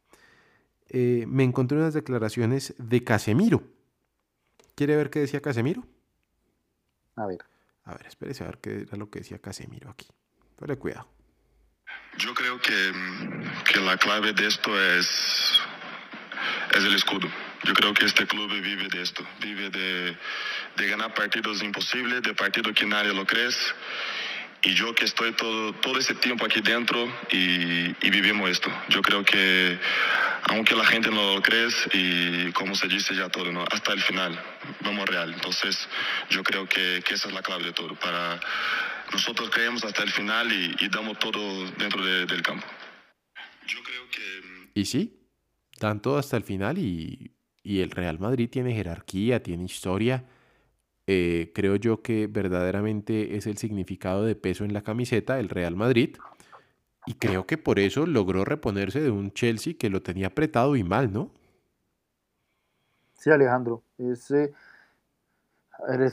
Eh, 0.90 1.24
me 1.26 1.42
encontré 1.42 1.76
unas 1.76 1.94
declaraciones 1.94 2.72
de 2.78 3.02
Casemiro. 3.02 3.64
¿Quiere 4.76 4.94
ver 4.94 5.10
qué 5.10 5.18
decía 5.18 5.42
Casemiro? 5.42 5.82
A 7.16 7.26
ver. 7.26 7.40
A 7.82 7.94
ver, 7.94 8.06
espérese 8.06 8.44
a 8.44 8.46
ver 8.46 8.58
qué 8.58 8.82
era 8.82 8.96
lo 8.96 9.10
que 9.10 9.18
decía 9.18 9.40
Casemiro 9.40 9.90
aquí. 9.90 10.06
Ponle 10.54 10.76
cuidado. 10.76 11.08
Yo 12.16 12.32
creo 12.32 12.60
que, 12.60 12.92
que 13.72 13.80
la 13.80 13.96
clave 13.96 14.32
de 14.32 14.46
esto 14.46 14.70
es, 14.80 15.60
es 16.74 16.84
el 16.84 16.94
escudo. 16.94 17.28
Yo 17.64 17.74
creo 17.74 17.92
que 17.94 18.04
este 18.04 18.26
club 18.26 18.50
vive 18.60 18.88
de 18.88 19.02
esto, 19.02 19.26
vive 19.40 19.70
de, 19.70 20.16
de 20.76 20.86
ganar 20.88 21.12
partidos 21.14 21.62
imposibles, 21.62 22.22
de 22.22 22.34
partidos 22.34 22.72
que 22.74 22.86
nadie 22.86 23.12
lo 23.12 23.26
cree. 23.26 23.48
Y 24.60 24.74
yo 24.74 24.92
que 24.92 25.04
estoy 25.04 25.32
todo, 25.32 25.72
todo 25.74 25.98
ese 26.00 26.14
tiempo 26.16 26.44
aquí 26.44 26.60
dentro 26.60 27.06
y, 27.30 27.94
y 28.04 28.10
vivimos 28.10 28.50
esto. 28.50 28.70
Yo 28.88 29.02
creo 29.02 29.24
que 29.24 29.78
aunque 30.50 30.74
la 30.74 30.84
gente 30.84 31.10
no 31.10 31.34
lo 31.36 31.42
cree 31.42 31.68
y 31.92 32.50
como 32.52 32.74
se 32.74 32.88
dice 32.88 33.14
ya 33.14 33.28
todo, 33.28 33.52
¿no? 33.52 33.64
hasta 33.70 33.92
el 33.92 34.02
final, 34.02 34.40
vamos 34.80 35.08
real. 35.08 35.32
Entonces 35.32 35.88
yo 36.30 36.42
creo 36.42 36.68
que, 36.68 37.02
que 37.06 37.14
esa 37.14 37.28
es 37.28 37.34
la 37.34 37.42
clave 37.42 37.64
de 37.64 37.72
todo. 37.72 37.94
Para 37.94 38.40
nosotros 39.12 39.48
creemos 39.50 39.84
hasta 39.84 40.02
el 40.02 40.10
final 40.10 40.52
y, 40.52 40.74
y 40.80 40.88
damos 40.88 41.18
todo 41.20 41.64
dentro 41.78 42.04
de- 42.04 42.26
del 42.26 42.42
campo. 42.42 42.66
Yo 43.66 43.80
creo 43.84 44.10
que... 44.10 44.70
Y 44.74 44.84
sí, 44.86 45.17
dan 45.80 46.02
todo 46.02 46.18
hasta 46.18 46.36
el 46.36 46.44
final 46.44 46.78
y, 46.78 47.34
y 47.62 47.80
el 47.80 47.90
Real 47.90 48.18
Madrid 48.18 48.48
tiene 48.50 48.74
jerarquía, 48.74 49.42
tiene 49.42 49.64
historia. 49.64 50.24
Eh, 51.06 51.52
creo 51.54 51.76
yo 51.76 52.02
que 52.02 52.26
verdaderamente 52.28 53.36
es 53.36 53.46
el 53.46 53.58
significado 53.58 54.24
de 54.24 54.36
peso 54.36 54.64
en 54.64 54.74
la 54.74 54.82
camiseta, 54.82 55.40
el 55.40 55.48
Real 55.48 55.76
Madrid. 55.76 56.16
Y 57.06 57.14
creo 57.14 57.46
que 57.46 57.58
por 57.58 57.78
eso 57.78 58.06
logró 58.06 58.44
reponerse 58.44 59.00
de 59.00 59.10
un 59.10 59.32
Chelsea 59.32 59.74
que 59.78 59.90
lo 59.90 60.02
tenía 60.02 60.28
apretado 60.28 60.76
y 60.76 60.84
mal, 60.84 61.12
¿no? 61.12 61.32
Sí, 63.14 63.30
Alejandro, 63.30 63.82
es, 63.98 64.30
eh, 64.30 64.52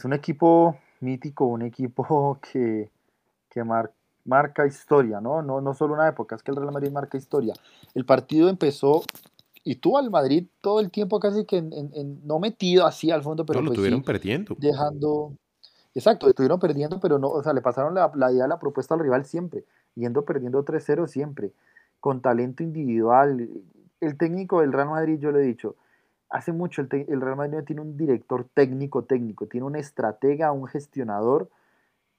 un 0.04 0.14
equipo 0.14 0.78
mítico, 1.02 1.46
un 1.46 1.62
equipo 1.64 2.40
que, 2.52 2.90
que 3.50 3.64
mar- 3.64 3.94
marca 4.26 4.66
historia, 4.66 5.22
¿no? 5.22 5.42
¿no? 5.42 5.62
No 5.62 5.74
solo 5.74 5.94
una 5.94 6.08
época, 6.08 6.36
es 6.36 6.44
que 6.44 6.52
el 6.52 6.58
Real 6.58 6.72
Madrid 6.72 6.92
marca 6.92 7.18
historia. 7.18 7.54
El 7.94 8.06
partido 8.06 8.50
empezó 8.50 9.04
y 9.66 9.76
tuvo 9.78 9.98
al 9.98 10.12
Madrid 10.12 10.48
todo 10.62 10.80
el 10.80 10.92
tiempo 10.92 11.20
casi 11.20 11.44
que 11.44 11.58
en- 11.58 11.74
en- 11.74 11.92
en- 11.94 12.26
no 12.26 12.40
metido 12.40 12.86
así 12.86 13.12
al 13.12 13.24
fondo, 13.24 13.46
pero 13.46 13.60
no 13.60 13.64
lo 13.64 13.70
pues 13.72 13.80
tuvieron 13.80 14.00
sí, 14.00 14.06
perdiendo. 14.06 14.56
dejando... 14.60 15.34
Exacto, 15.96 16.28
estuvieron 16.30 16.60
perdiendo, 16.60 17.00
pero 17.00 17.18
no, 17.20 17.30
o 17.30 17.42
sea, 17.42 17.54
le 17.54 17.62
pasaron 17.62 17.96
la, 17.96 18.12
la 18.16 18.32
idea, 18.32 18.48
la 18.48 18.60
propuesta 18.60 18.94
al 18.94 19.00
rival 19.00 19.26
siempre, 19.26 19.64
yendo 19.96 20.24
perdiendo 20.24 20.64
3-0 20.64 21.08
siempre, 21.08 21.52
con 22.00 22.22
talento 22.22 22.64
individual. 22.64 23.50
El 24.02 24.18
técnico 24.18 24.62
del 24.62 24.74
Real 24.74 24.90
Madrid, 24.90 25.18
yo 25.20 25.32
lo 25.32 25.40
he 25.40 25.44
dicho, 25.44 25.76
hace 26.30 26.52
mucho 26.52 26.82
el, 26.82 26.90
el 27.08 27.22
Real 27.22 27.38
Madrid 27.38 27.60
tiene 27.66 27.82
un 27.82 27.96
director 27.98 28.46
técnico 28.54 29.04
técnico, 29.06 29.48
tiene 29.48 29.66
un 29.66 29.78
estratega, 29.78 30.52
un 30.52 30.68
gestionador, 30.68 31.50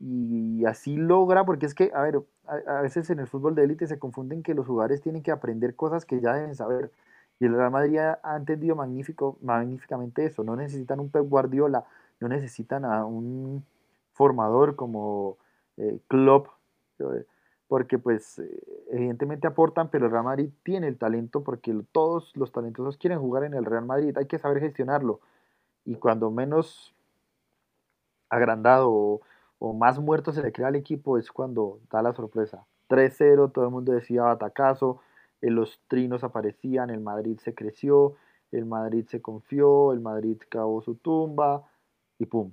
y 0.00 0.64
así 0.64 0.96
logra, 0.96 1.44
porque 1.44 1.66
es 1.66 1.74
que, 1.74 1.92
a 1.94 2.02
ver, 2.02 2.22
a, 2.46 2.78
a 2.78 2.80
veces 2.82 3.08
en 3.10 3.18
el 3.20 3.26
fútbol 3.28 3.54
de 3.54 3.64
élite 3.64 3.86
se 3.86 3.98
confunden 3.98 4.42
que 4.42 4.54
los 4.54 4.66
jugadores 4.66 5.00
tienen 5.00 5.22
que 5.22 5.30
aprender 5.32 5.76
cosas 5.76 6.04
que 6.04 6.20
ya 6.20 6.34
deben 6.34 6.54
saber. 6.54 6.90
Y 7.38 7.46
el 7.46 7.54
Real 7.54 7.70
Madrid 7.70 7.98
ha, 7.98 8.36
entendido 8.36 8.76
magnífico, 8.76 9.38
magníficamente 9.42 10.24
eso. 10.24 10.42
No 10.42 10.56
necesitan 10.56 11.00
un 11.00 11.10
Pep 11.10 11.28
Guardiola, 11.28 11.84
no 12.20 12.28
necesitan 12.28 12.84
a 12.84 13.04
un 13.04 13.64
formador 14.12 14.76
como 14.76 15.36
eh, 15.76 15.98
Klopp, 16.08 16.48
eh, 16.98 17.26
porque 17.68 17.98
pues 17.98 18.40
evidentemente 18.90 19.46
aportan, 19.46 19.90
pero 19.90 20.06
el 20.06 20.12
Real 20.12 20.24
Madrid 20.24 20.50
tiene 20.62 20.88
el 20.88 20.96
talento 20.96 21.42
porque 21.42 21.74
todos 21.92 22.34
los 22.36 22.52
talentosos 22.52 22.96
quieren 22.96 23.18
jugar 23.18 23.44
en 23.44 23.54
el 23.54 23.64
Real 23.64 23.84
Madrid, 23.84 24.16
hay 24.16 24.26
que 24.26 24.38
saber 24.38 24.60
gestionarlo. 24.60 25.20
Y 25.84 25.96
cuando 25.96 26.30
menos 26.30 26.94
agrandado 28.30 28.90
o, 28.90 29.20
o 29.58 29.72
más 29.72 29.98
muerto 29.98 30.32
se 30.32 30.42
le 30.42 30.52
crea 30.52 30.68
al 30.68 30.76
equipo 30.76 31.18
es 31.18 31.30
cuando 31.30 31.80
da 31.90 32.02
la 32.02 32.12
sorpresa. 32.12 32.66
3-0, 32.88 33.52
todo 33.52 33.64
el 33.64 33.70
mundo 33.70 33.92
decía 33.92 34.22
batacazo, 34.22 35.00
los 35.40 35.80
trinos 35.88 36.24
aparecían, 36.24 36.90
el 36.90 37.00
Madrid 37.00 37.38
se 37.38 37.54
creció, 37.54 38.16
el 38.52 38.64
Madrid 38.64 39.06
se 39.08 39.20
confió, 39.20 39.92
el 39.92 40.00
Madrid 40.00 40.38
cavó 40.48 40.82
su 40.82 40.94
tumba 40.96 41.64
y 42.18 42.26
pum. 42.26 42.52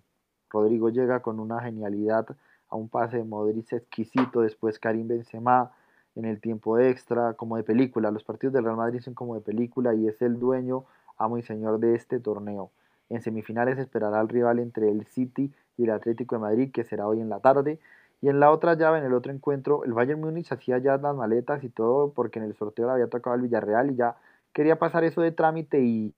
Rodrigo 0.49 0.89
llega 0.89 1.21
con 1.21 1.39
una 1.39 1.61
genialidad 1.61 2.27
a 2.69 2.75
un 2.75 2.89
pase 2.89 3.17
de 3.17 3.23
Modric 3.23 3.73
exquisito, 3.73 4.41
después 4.41 4.79
Karim 4.79 5.07
Benzema 5.07 5.71
en 6.15 6.25
el 6.25 6.41
tiempo 6.41 6.77
extra, 6.79 7.33
como 7.33 7.57
de 7.57 7.63
película. 7.63 8.11
Los 8.11 8.23
partidos 8.23 8.53
del 8.53 8.63
Real 8.63 8.77
Madrid 8.77 8.99
son 8.99 9.13
como 9.13 9.35
de 9.35 9.41
película 9.41 9.93
y 9.95 10.07
es 10.07 10.21
el 10.21 10.39
dueño, 10.39 10.85
amo 11.17 11.37
y 11.37 11.43
señor 11.43 11.79
de 11.79 11.95
este 11.95 12.19
torneo. 12.19 12.71
En 13.09 13.21
semifinales 13.21 13.77
esperará 13.77 14.19
al 14.19 14.29
rival 14.29 14.59
entre 14.59 14.89
el 14.89 15.05
City 15.05 15.51
y 15.77 15.83
el 15.83 15.91
Atlético 15.91 16.35
de 16.35 16.41
Madrid, 16.41 16.71
que 16.71 16.83
será 16.83 17.07
hoy 17.07 17.19
en 17.19 17.29
la 17.29 17.39
tarde. 17.39 17.79
Y 18.23 18.29
en 18.29 18.39
la 18.39 18.51
otra 18.51 18.75
llave, 18.75 18.99
en 18.99 19.03
el 19.03 19.13
otro 19.13 19.33
encuentro, 19.33 19.83
el 19.83 19.91
Bayern 19.91 20.21
Múnich 20.21 20.49
hacía 20.49 20.77
ya 20.77 20.95
las 20.95 21.13
maletas 21.13 21.61
y 21.65 21.67
todo, 21.67 22.13
porque 22.13 22.39
en 22.39 22.45
el 22.45 22.55
sorteo 22.55 22.85
le 22.85 22.93
había 22.93 23.09
tocado 23.09 23.33
al 23.33 23.41
Villarreal 23.41 23.91
y 23.91 23.95
ya 23.97 24.15
quería 24.53 24.79
pasar 24.79 25.03
eso 25.03 25.19
de 25.19 25.33
trámite 25.33 25.81
y 25.81 26.13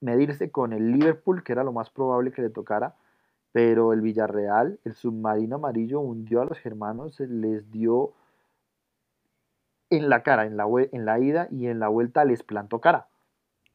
medirse 0.00 0.52
con 0.52 0.72
el 0.72 0.92
Liverpool, 0.92 1.42
que 1.42 1.50
era 1.50 1.64
lo 1.64 1.72
más 1.72 1.90
probable 1.90 2.30
que 2.30 2.42
le 2.42 2.50
tocara. 2.50 2.94
Pero 3.50 3.92
el 3.92 4.02
Villarreal, 4.02 4.78
el 4.84 4.94
submarino 4.94 5.56
amarillo, 5.56 5.98
hundió 5.98 6.42
a 6.42 6.44
los 6.44 6.60
germanos, 6.60 7.18
les 7.18 7.68
dio 7.72 8.12
en 9.90 10.08
la 10.08 10.22
cara, 10.22 10.46
en 10.46 10.56
la, 10.56 10.66
en 10.92 11.04
la 11.04 11.18
ida 11.18 11.48
y 11.50 11.66
en 11.66 11.80
la 11.80 11.88
vuelta 11.88 12.24
les 12.24 12.44
plantó 12.44 12.80
cara. 12.80 13.08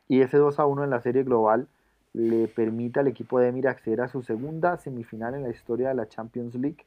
Y 0.07 0.21
ese 0.21 0.37
2 0.37 0.57
a 0.57 0.65
1 0.65 0.85
en 0.85 0.89
la 0.89 1.01
serie 1.01 1.23
global 1.23 1.67
le 2.13 2.47
permite 2.47 3.01
al 3.01 3.07
equipo 3.07 3.41
de 3.41 3.49
Emir 3.49 3.67
acceder 3.67 3.99
a 3.99 4.07
su 4.07 4.23
segunda 4.23 4.77
semifinal 4.77 5.35
en 5.35 5.43
la 5.43 5.49
historia 5.49 5.89
de 5.89 5.95
la 5.95 6.07
Champions 6.07 6.55
League 6.55 6.85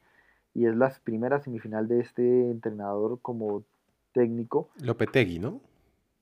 y 0.55 0.67
es 0.67 0.77
la 0.77 0.93
primera 1.05 1.41
semifinal 1.41 1.89
de 1.89 2.01
este 2.01 2.51
entrenador 2.51 3.19
como 3.23 3.65
técnico 4.13 4.71
Lopetegui, 4.83 5.39
¿no? 5.39 5.61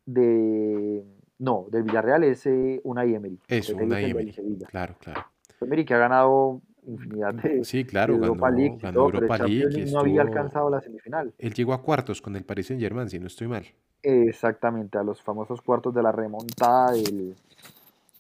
de 0.07 1.05
no, 1.39 1.67
del 1.71 1.85
Villarreal 1.85 2.25
es 2.25 2.47
eh, 2.47 2.81
Unai 2.83 3.15
Emery. 3.15 3.39
Lopetegui 3.49 3.83
Unai 3.85 4.05
es 4.05 4.15
del 4.15 4.29
Emery. 4.39 4.65
Claro, 4.67 4.97
claro. 5.01 5.25
Emery 5.61 5.85
que 5.85 5.95
ha 5.95 5.99
ganado 5.99 6.61
infinidad 6.87 7.35
de, 7.35 7.65
Sí, 7.65 7.85
claro, 7.85 8.15
de 8.15 8.27
Europa 8.27 8.51
ganó, 8.51 8.59
League 8.59 8.79
ganó 8.81 8.95
todo, 8.95 9.15
Europa 9.15 9.39
League. 9.39 9.81
y 9.81 9.93
no 9.93 10.01
había 10.01 10.23
alcanzado 10.23 10.71
la 10.71 10.81
semifinal. 10.81 11.33
Él 11.39 11.55
llegó 11.55 11.73
a 11.73 11.83
cuartos 11.83 12.23
con 12.23 12.37
el 12.37 12.45
Paris 12.45 12.69
Saint 12.69 12.83
Germain, 12.83 13.09
si 13.09 13.19
no 13.19 13.27
estoy 13.27 13.49
mal. 13.49 13.67
Exactamente, 14.03 14.99
a 14.99 15.03
los 15.03 15.23
famosos 15.23 15.61
cuartos 15.61 15.95
de 15.95 16.03
la 16.03 16.13
remontada 16.13 16.93
del, 16.93 17.35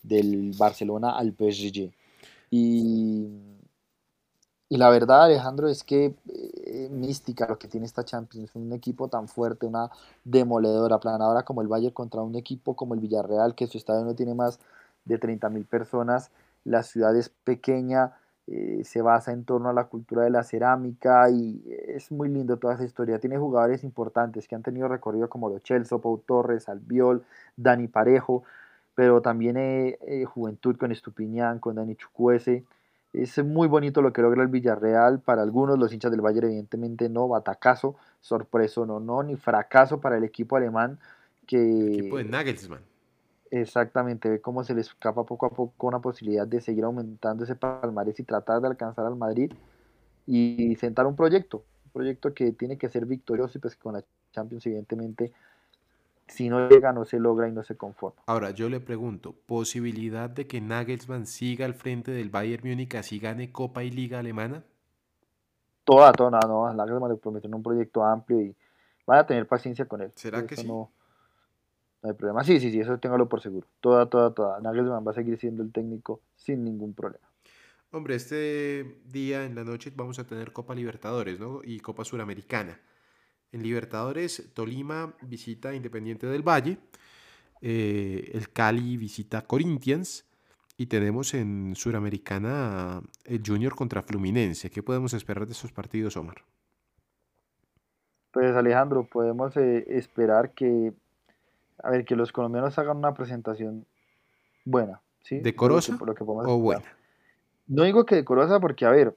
del 0.03 0.53
Barcelona 0.59 1.16
al 1.16 1.33
PSG. 1.33 1.90
Y, 2.51 3.29
y 4.68 4.76
la 4.76 4.90
verdad, 4.90 5.24
Alejandro, 5.24 5.68
es 5.68 5.83
que 5.85 6.14
eh, 6.28 6.88
mística 6.90 7.46
lo 7.46 7.59
que 7.59 7.68
tiene 7.68 7.87
esta 7.87 8.04
Champions. 8.04 8.54
Un 8.54 8.72
equipo 8.72 9.09
tan 9.09 9.28
fuerte, 9.28 9.66
una 9.66 9.90
demoledora, 10.24 10.96
aplanadora 10.96 11.44
como 11.44 11.62
el 11.62 11.68
Bayern 11.68 11.94
contra 11.94 12.22
un 12.22 12.35
equipo 12.37 12.76
como 12.76 12.94
el 12.94 13.00
Villarreal, 13.00 13.54
que 13.54 13.66
su 13.66 13.78
estadio 13.78 14.04
no 14.04 14.14
tiene 14.14 14.35
más 14.35 14.61
de 15.04 15.18
30.000 15.18 15.66
personas. 15.66 16.31
La 16.64 16.83
ciudad 16.83 17.16
es 17.16 17.31
pequeña, 17.31 18.12
eh, 18.46 18.83
se 18.85 19.02
basa 19.02 19.33
en 19.33 19.44
torno 19.44 19.68
a 19.68 19.72
la 19.72 19.85
cultura 19.85 20.22
de 20.22 20.31
la 20.31 20.42
cerámica 20.42 21.31
y 21.31 21.62
es 21.87 22.11
muy 22.11 22.28
lindo 22.28 22.57
toda 22.59 22.74
esa 22.74 22.85
historia. 22.85 23.18
Tiene 23.18 23.38
jugadores 23.38 23.85
importantes 23.85 24.48
que 24.48 24.54
han 24.54 24.62
tenido 24.62 24.88
recorrido 24.88 25.28
como 25.28 25.48
los 25.48 25.62
Chelsea, 25.62 25.98
Pau 25.98 26.18
Torres, 26.18 26.68
Albiol, 26.68 27.24
Dani 27.57 27.88
Parejo, 27.88 28.44
pero 28.94 29.22
también 29.22 29.57
eh, 29.57 29.98
eh, 30.07 30.24
Juventud 30.24 30.76
con 30.76 30.92
Estupiñán, 30.92 31.59
con 31.59 31.76
Dani 31.76 31.94
Chucuese. 31.96 32.64
Es 33.12 33.42
muy 33.42 33.68
bonito 33.68 34.03
lo 34.03 34.12
que 34.12 34.23
logra 34.23 34.42
el 34.42 34.49
Villarreal. 34.49 35.21
Para 35.21 35.42
algunos, 35.42 35.79
los 35.79 35.92
hinchas 35.92 36.11
del 36.11 36.21
Bayern, 36.21 36.49
evidentemente 36.49 37.09
no, 37.09 37.27
batacazo, 37.29 37.97
sorpreso, 38.21 38.85
no, 38.87 39.01
no, 39.01 39.23
ni 39.23 39.37
fracaso 39.37 40.01
para 40.01 40.18
el 40.18 40.25
equipo 40.25 40.57
alemán. 40.57 40.99
Que 41.47 41.57
El 41.57 41.99
equipo 42.01 42.18
de 42.18 42.25
Nagelsmann. 42.25 42.83
Exactamente, 43.51 44.29
ve 44.29 44.40
cómo 44.40 44.62
se 44.62 44.75
le 44.75 44.83
escapa 44.83 45.25
poco 45.25 45.47
a 45.47 45.51
poco 45.51 45.87
una 45.87 46.01
posibilidad 46.01 46.47
de 46.47 46.61
seguir 46.61 46.85
aumentando 46.85 47.44
ese 47.44 47.55
palmarés 47.55 48.21
y 48.21 48.23
tratar 48.23 48.61
de 48.61 48.68
alcanzar 48.68 49.07
al 49.07 49.16
Madrid 49.16 49.53
y 50.27 50.77
sentar 50.77 51.07
un 51.07 51.16
proyecto, 51.16 51.64
un 51.87 51.92
proyecto 51.92 52.35
que 52.35 52.53
tiene 52.53 52.77
que 52.77 52.90
ser 52.90 53.07
victorioso 53.07 53.57
y 53.57 53.61
pues 53.62 53.75
con 53.77 53.94
la 53.94 54.05
Champions 54.33 54.66
evidentemente 54.66 55.33
si 56.28 56.48
no 56.48 56.68
llega 56.68 56.92
no 56.92 57.04
se 57.04 57.18
logra 57.18 57.48
y 57.48 57.52
no 57.52 57.62
se 57.64 57.76
conforma. 57.76 58.22
Ahora, 58.26 58.50
yo 58.50 58.68
le 58.68 58.80
pregunto, 58.80 59.34
¿posibilidad 59.46 60.30
de 60.30 60.46
que 60.46 60.60
Nagelsmann 60.60 61.26
siga 61.26 61.64
al 61.66 61.74
frente 61.74 62.10
del 62.10 62.30
Bayern 62.30 62.68
Múnich 62.68 62.94
así 62.94 63.18
gane 63.18 63.50
Copa 63.50 63.82
y 63.82 63.90
Liga 63.90 64.18
Alemana? 64.18 64.62
Toda, 65.84 66.12
toda, 66.12 66.40
no, 66.40 66.72
Nagelsmann 66.72 67.10
le 67.10 67.16
prometieron 67.16 67.56
un 67.56 67.62
proyecto 67.62 68.04
amplio 68.04 68.40
y 68.40 68.54
van 69.06 69.18
a 69.18 69.26
tener 69.26 69.46
paciencia 69.46 69.86
con 69.86 70.02
él. 70.02 70.12
¿Será 70.14 70.46
que 70.46 70.54
Eso 70.54 70.62
sí? 70.62 70.68
No, 70.68 70.90
no 72.02 72.10
hay 72.10 72.14
problema. 72.14 72.44
Sí, 72.44 72.60
sí, 72.60 72.70
sí, 72.70 72.80
eso 72.80 72.98
téngalo 72.98 73.28
por 73.28 73.40
seguro. 73.40 73.66
Toda, 73.80 74.06
toda, 74.06 74.32
toda. 74.32 74.60
Nagelsmann 74.60 75.06
va 75.06 75.12
a 75.12 75.14
seguir 75.14 75.38
siendo 75.38 75.62
el 75.62 75.72
técnico 75.72 76.20
sin 76.36 76.62
ningún 76.64 76.94
problema. 76.94 77.26
Hombre, 77.90 78.16
este 78.16 79.00
día 79.06 79.44
en 79.44 79.54
la 79.54 79.64
noche 79.64 79.90
vamos 79.96 80.18
a 80.18 80.24
tener 80.24 80.52
Copa 80.52 80.74
Libertadores, 80.74 81.40
¿no? 81.40 81.62
Y 81.64 81.80
Copa 81.80 82.04
Suramericana. 82.04 82.78
En 83.52 83.62
Libertadores, 83.62 84.50
Tolima 84.54 85.14
visita 85.22 85.74
Independiente 85.74 86.26
del 86.26 86.42
Valle, 86.46 86.78
eh, 87.62 88.30
el 88.34 88.50
Cali 88.52 88.96
visita 88.96 89.42
Corinthians 89.46 90.26
y 90.76 90.87
tenemos 90.87 91.32
en 91.34 91.74
Suramericana 91.74 93.00
el 93.24 93.42
Junior 93.44 93.74
contra 93.74 94.02
Fluminense. 94.02 94.70
¿Qué 94.70 94.82
podemos 94.82 95.14
esperar 95.14 95.46
de 95.46 95.52
estos 95.52 95.72
partidos, 95.72 96.16
Omar? 96.16 96.44
Pues 98.32 98.54
Alejandro, 98.54 99.04
podemos 99.11 99.56
eh, 99.56 99.84
esperar 99.88 100.52
que, 100.52 100.92
a 101.82 101.90
ver, 101.90 102.04
que 102.04 102.14
los 102.16 102.30
colombianos 102.30 102.78
hagan 102.78 102.98
una 102.98 103.14
presentación 103.14 103.87
buena, 104.66 105.00
¿sí? 105.22 105.37
Lo 105.37 105.42
que- 105.42 105.50
¿Decorosa 105.50 105.92
lo 106.04 106.14
que 106.14 106.24
podemos 106.24 106.46
o 106.46 106.56
esperar. 106.58 106.61
buena? 106.82 106.96
No 107.66 107.84
digo 107.84 108.04
que 108.04 108.14
decorosa 108.16 108.61
porque, 108.61 108.84
a 108.84 108.90
ver, 108.90 109.16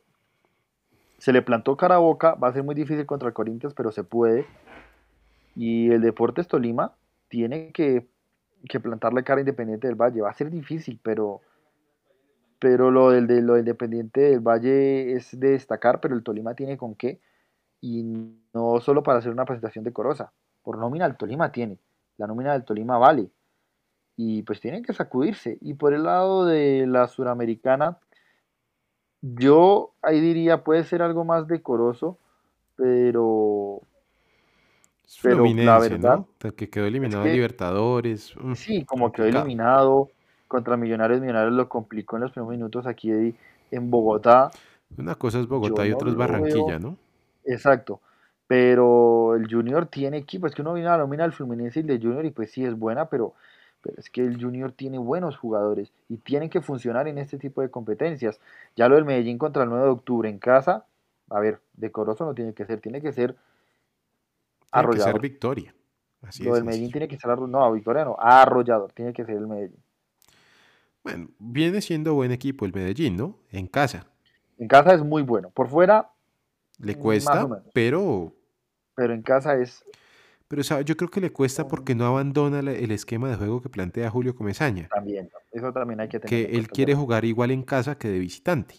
se 1.22 1.32
le 1.32 1.44
plantó 1.44 1.78
cara 1.78 1.98
a 1.98 2.00
boca, 2.00 2.34
va 2.34 2.48
a 2.48 2.54
ser 2.54 2.64
muy 2.64 2.74
difícil 2.74 3.06
contra 3.06 3.28
el 3.28 3.36
Corinthians, 3.36 3.76
pero 3.76 3.92
se 3.92 4.04
puede. 4.04 4.48
Y 5.56 5.92
el 5.92 6.02
Deportes 6.02 6.48
Tolima 6.48 6.96
tiene 7.28 7.72
que, 7.74 8.08
que 8.68 8.80
plantarle 8.80 9.24
cara 9.24 9.42
Independiente 9.42 9.86
del 9.86 9.96
Valle. 9.96 10.22
Va 10.22 10.32
a 10.32 10.34
ser 10.34 10.50
difícil, 10.50 11.00
pero, 11.04 11.42
pero 12.58 12.90
lo 12.90 13.12
del 13.12 13.28
de, 13.28 13.44
lo 13.44 13.56
Independiente 13.56 14.20
del 14.22 14.40
Valle 14.40 15.14
es 15.14 15.40
de 15.40 15.52
destacar, 15.52 16.02
pero 16.02 16.16
el 16.16 16.24
Tolima 16.24 16.56
tiene 16.56 16.76
con 16.76 16.96
qué. 16.96 17.22
Y 17.82 18.02
no 18.52 18.80
solo 18.80 19.04
para 19.04 19.20
hacer 19.20 19.32
una 19.32 19.46
presentación 19.46 19.84
decorosa. 19.84 20.34
Por 20.64 20.80
nómina 20.80 21.06
el 21.06 21.18
Tolima 21.18 21.52
tiene. 21.52 21.78
La 22.18 22.26
nómina 22.26 22.54
del 22.54 22.64
Tolima 22.64 22.98
vale. 22.98 23.30
Y 24.18 24.42
pues 24.42 24.60
tienen 24.60 24.82
que 24.82 24.94
sacudirse. 24.94 25.60
Y 25.62 25.76
por 25.76 25.94
el 25.94 26.02
lado 26.02 26.48
de 26.48 26.88
la 26.88 27.08
suramericana, 27.08 28.00
yo 29.22 29.92
ahí 30.02 30.20
diría 30.20 30.64
puede 30.64 30.84
ser 30.84 31.02
algo 31.02 31.24
más 31.26 31.48
decoroso, 31.48 32.18
pero 32.76 33.82
Es 35.06 35.20
Pero 35.22 35.44
la 35.46 35.80
verdad 35.80 36.18
¿no? 36.18 36.28
El 36.42 36.54
que 36.56 36.70
quedó 36.70 36.86
eliminado 36.86 37.24
que- 37.24 37.30
en 37.30 37.36
Libertadores. 37.36 38.34
sí, 38.56 38.84
como 38.86 39.12
quedó 39.12 39.26
complicado. 39.26 39.46
eliminado 39.46 40.10
contra 40.48 40.78
Millonarios, 40.78 41.22
Millonarios 41.22 41.54
lo 41.54 41.70
complicó 41.70 42.18
en 42.18 42.24
los 42.24 42.32
primeros 42.32 42.52
minutos 42.58 42.88
aquí 42.88 43.12
en 43.72 43.92
Bogotá, 43.92 44.52
Una 44.98 45.16
cosa 45.16 45.40
es 45.40 45.48
Bogotá 45.48 45.84
Yo 45.84 45.86
y 45.86 45.90
no 45.92 45.96
otra 45.98 46.10
es 46.10 46.16
Barranquilla, 46.16 46.78
veo- 46.78 46.80
¿no? 46.80 46.98
exacto, 47.46 48.02
pero 48.48 49.36
el 49.36 49.48
Junior 49.50 49.86
tiene 49.86 50.18
equipo, 50.18 50.48
es 50.48 50.54
que 50.54 50.62
uno 50.62 50.74
viene 50.74 50.90
a 50.90 50.94
la 50.94 50.98
nómina 51.00 51.24
del 51.24 51.32
Fluminense 51.32 51.80
y 51.80 51.84
el 51.84 51.88
de 51.88 52.00
Junior 52.00 52.26
y 52.26 52.32
pues 52.32 52.52
sí 52.52 52.66
es 52.66 52.78
buena, 52.78 53.06
pero, 53.06 53.34
pero 53.82 54.00
es 54.00 54.10
que 54.10 54.22
el 54.22 54.42
Junior 54.42 54.72
tiene 54.72 54.98
buenos 54.98 55.38
jugadores 55.38 55.92
y 56.10 56.18
tienen 56.18 56.50
que 56.50 56.62
funcionar 56.62 57.08
en 57.08 57.18
este 57.18 57.38
tipo 57.38 57.62
de 57.62 57.70
competencias. 57.70 58.40
Ya 58.76 58.88
lo 58.88 58.96
del 58.96 59.06
Medellín 59.06 59.38
contra 59.38 59.64
el 59.64 59.70
9 59.70 59.86
de 59.86 59.92
octubre 59.92 60.30
en 60.30 60.40
casa, 60.40 60.86
a 61.30 61.40
ver, 61.40 61.60
decoroso 61.74 62.26
no 62.26 62.34
tiene 62.34 62.54
que 62.54 62.66
ser, 62.66 62.80
tiene 62.82 63.02
que 63.02 63.12
ser 63.14 63.36
Tiene 64.72 64.90
que 64.90 65.00
ser 65.00 65.14
arrollador. 65.14 65.22
victoria. 65.22 65.76
Así 66.22 66.44
Lo 66.44 66.52
de 66.52 66.56
del 66.56 66.66
Medellín 66.66 66.92
tiene 66.92 67.08
que 67.08 67.18
ser 67.18 67.32
arro- 67.32 67.48
no, 67.48 67.72
Victoria 67.72 68.06
no, 68.06 68.16
arrollador, 68.20 68.92
tiene 68.94 69.14
que 69.14 69.26
ser 69.26 69.36
el 69.38 69.48
Medellín. 69.48 69.80
Bueno, 71.04 71.30
viene 71.40 71.82
siendo 71.82 72.14
buen 72.14 72.32
equipo 72.32 72.66
el 72.66 72.74
Medellín, 72.74 73.18
¿no? 73.18 73.40
En 73.52 73.68
casa. 73.68 74.06
En 74.60 74.68
casa 74.68 74.94
es 74.94 75.02
muy 75.04 75.24
bueno, 75.24 75.50
por 75.50 75.68
fuera, 75.68 76.12
Le 76.80 76.94
o 76.94 77.00
cuesta, 77.00 77.48
pero, 77.74 78.34
pero 78.96 79.14
en 79.14 79.22
casa 79.22 79.56
es 79.56 79.84
pero 80.52 80.64
¿sabe? 80.64 80.84
yo 80.84 80.98
creo 80.98 81.10
que 81.10 81.22
le 81.22 81.32
cuesta 81.32 81.66
porque 81.70 81.96
no 81.96 82.06
abandona 82.06 82.60
el 82.60 82.92
esquema 82.92 83.30
de 83.30 83.38
juego 83.38 83.62
que 83.62 83.70
plantea 83.70 84.10
Julio 84.10 84.36
Comesaña. 84.36 84.90
también, 84.94 85.30
eso 85.50 85.72
también 85.72 86.02
hay 86.02 86.10
que 86.10 86.20
tener 86.20 86.30
Que 86.30 86.52
en 86.52 86.60
él 86.60 86.68
quiere 86.68 86.94
jugar 86.94 87.24
igual 87.24 87.52
en 87.52 87.64
casa 87.64 87.98
que 87.98 88.10
de 88.10 88.20
visitante. 88.20 88.76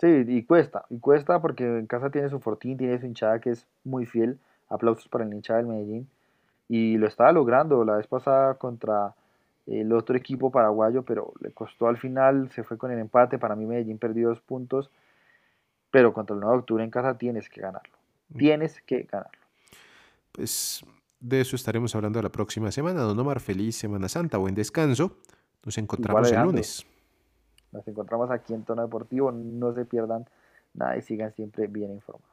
Sí, 0.00 0.24
y 0.26 0.42
cuesta, 0.44 0.86
y 0.88 0.98
cuesta 0.98 1.42
porque 1.42 1.64
en 1.64 1.86
casa 1.86 2.08
tiene 2.08 2.30
su 2.30 2.40
fortín, 2.40 2.78
tiene 2.78 2.98
su 2.98 3.04
hinchada 3.04 3.42
que 3.42 3.50
es 3.50 3.66
muy 3.84 4.06
fiel, 4.06 4.38
aplausos 4.70 5.06
para 5.08 5.24
el 5.24 5.34
hinchada 5.34 5.58
del 5.58 5.68
Medellín, 5.68 6.08
y 6.66 6.96
lo 6.96 7.06
estaba 7.06 7.30
logrando 7.30 7.84
la 7.84 7.96
vez 7.96 8.06
pasada 8.06 8.54
contra 8.54 9.12
el 9.66 9.92
otro 9.92 10.16
equipo 10.16 10.50
paraguayo, 10.50 11.02
pero 11.02 11.34
le 11.40 11.50
costó 11.50 11.88
al 11.88 11.98
final, 11.98 12.50
se 12.52 12.64
fue 12.64 12.78
con 12.78 12.90
el 12.90 13.00
empate, 13.00 13.38
para 13.38 13.54
mí 13.54 13.66
Medellín 13.66 13.98
perdió 13.98 14.30
dos 14.30 14.40
puntos, 14.40 14.90
pero 15.90 16.14
contra 16.14 16.32
el 16.32 16.40
9 16.40 16.54
de 16.54 16.60
octubre 16.60 16.84
en 16.84 16.90
casa 16.90 17.18
tienes 17.18 17.50
que 17.50 17.60
ganarlo, 17.60 17.98
tienes 18.34 18.80
que 18.80 19.02
ganarlo. 19.02 19.40
Pues 20.32 20.84
de 21.20 21.40
eso 21.40 21.56
estaremos 21.56 21.94
hablando 21.94 22.20
la 22.22 22.30
próxima 22.30 22.70
semana. 22.70 23.02
Don 23.02 23.18
Omar, 23.18 23.40
feliz 23.40 23.76
Semana 23.76 24.08
Santa, 24.08 24.38
buen 24.38 24.54
descanso. 24.54 25.18
Nos 25.64 25.76
encontramos 25.78 26.30
el 26.32 26.42
lunes. 26.42 26.86
Nos 27.72 27.86
encontramos 27.86 28.30
aquí 28.30 28.54
en 28.54 28.64
Tono 28.64 28.82
Deportivo, 28.82 29.30
no 29.30 29.72
se 29.74 29.84
pierdan 29.84 30.26
nada 30.74 30.96
y 30.96 31.02
sigan 31.02 31.32
siempre 31.34 31.66
bien 31.66 31.92
informados. 31.92 32.29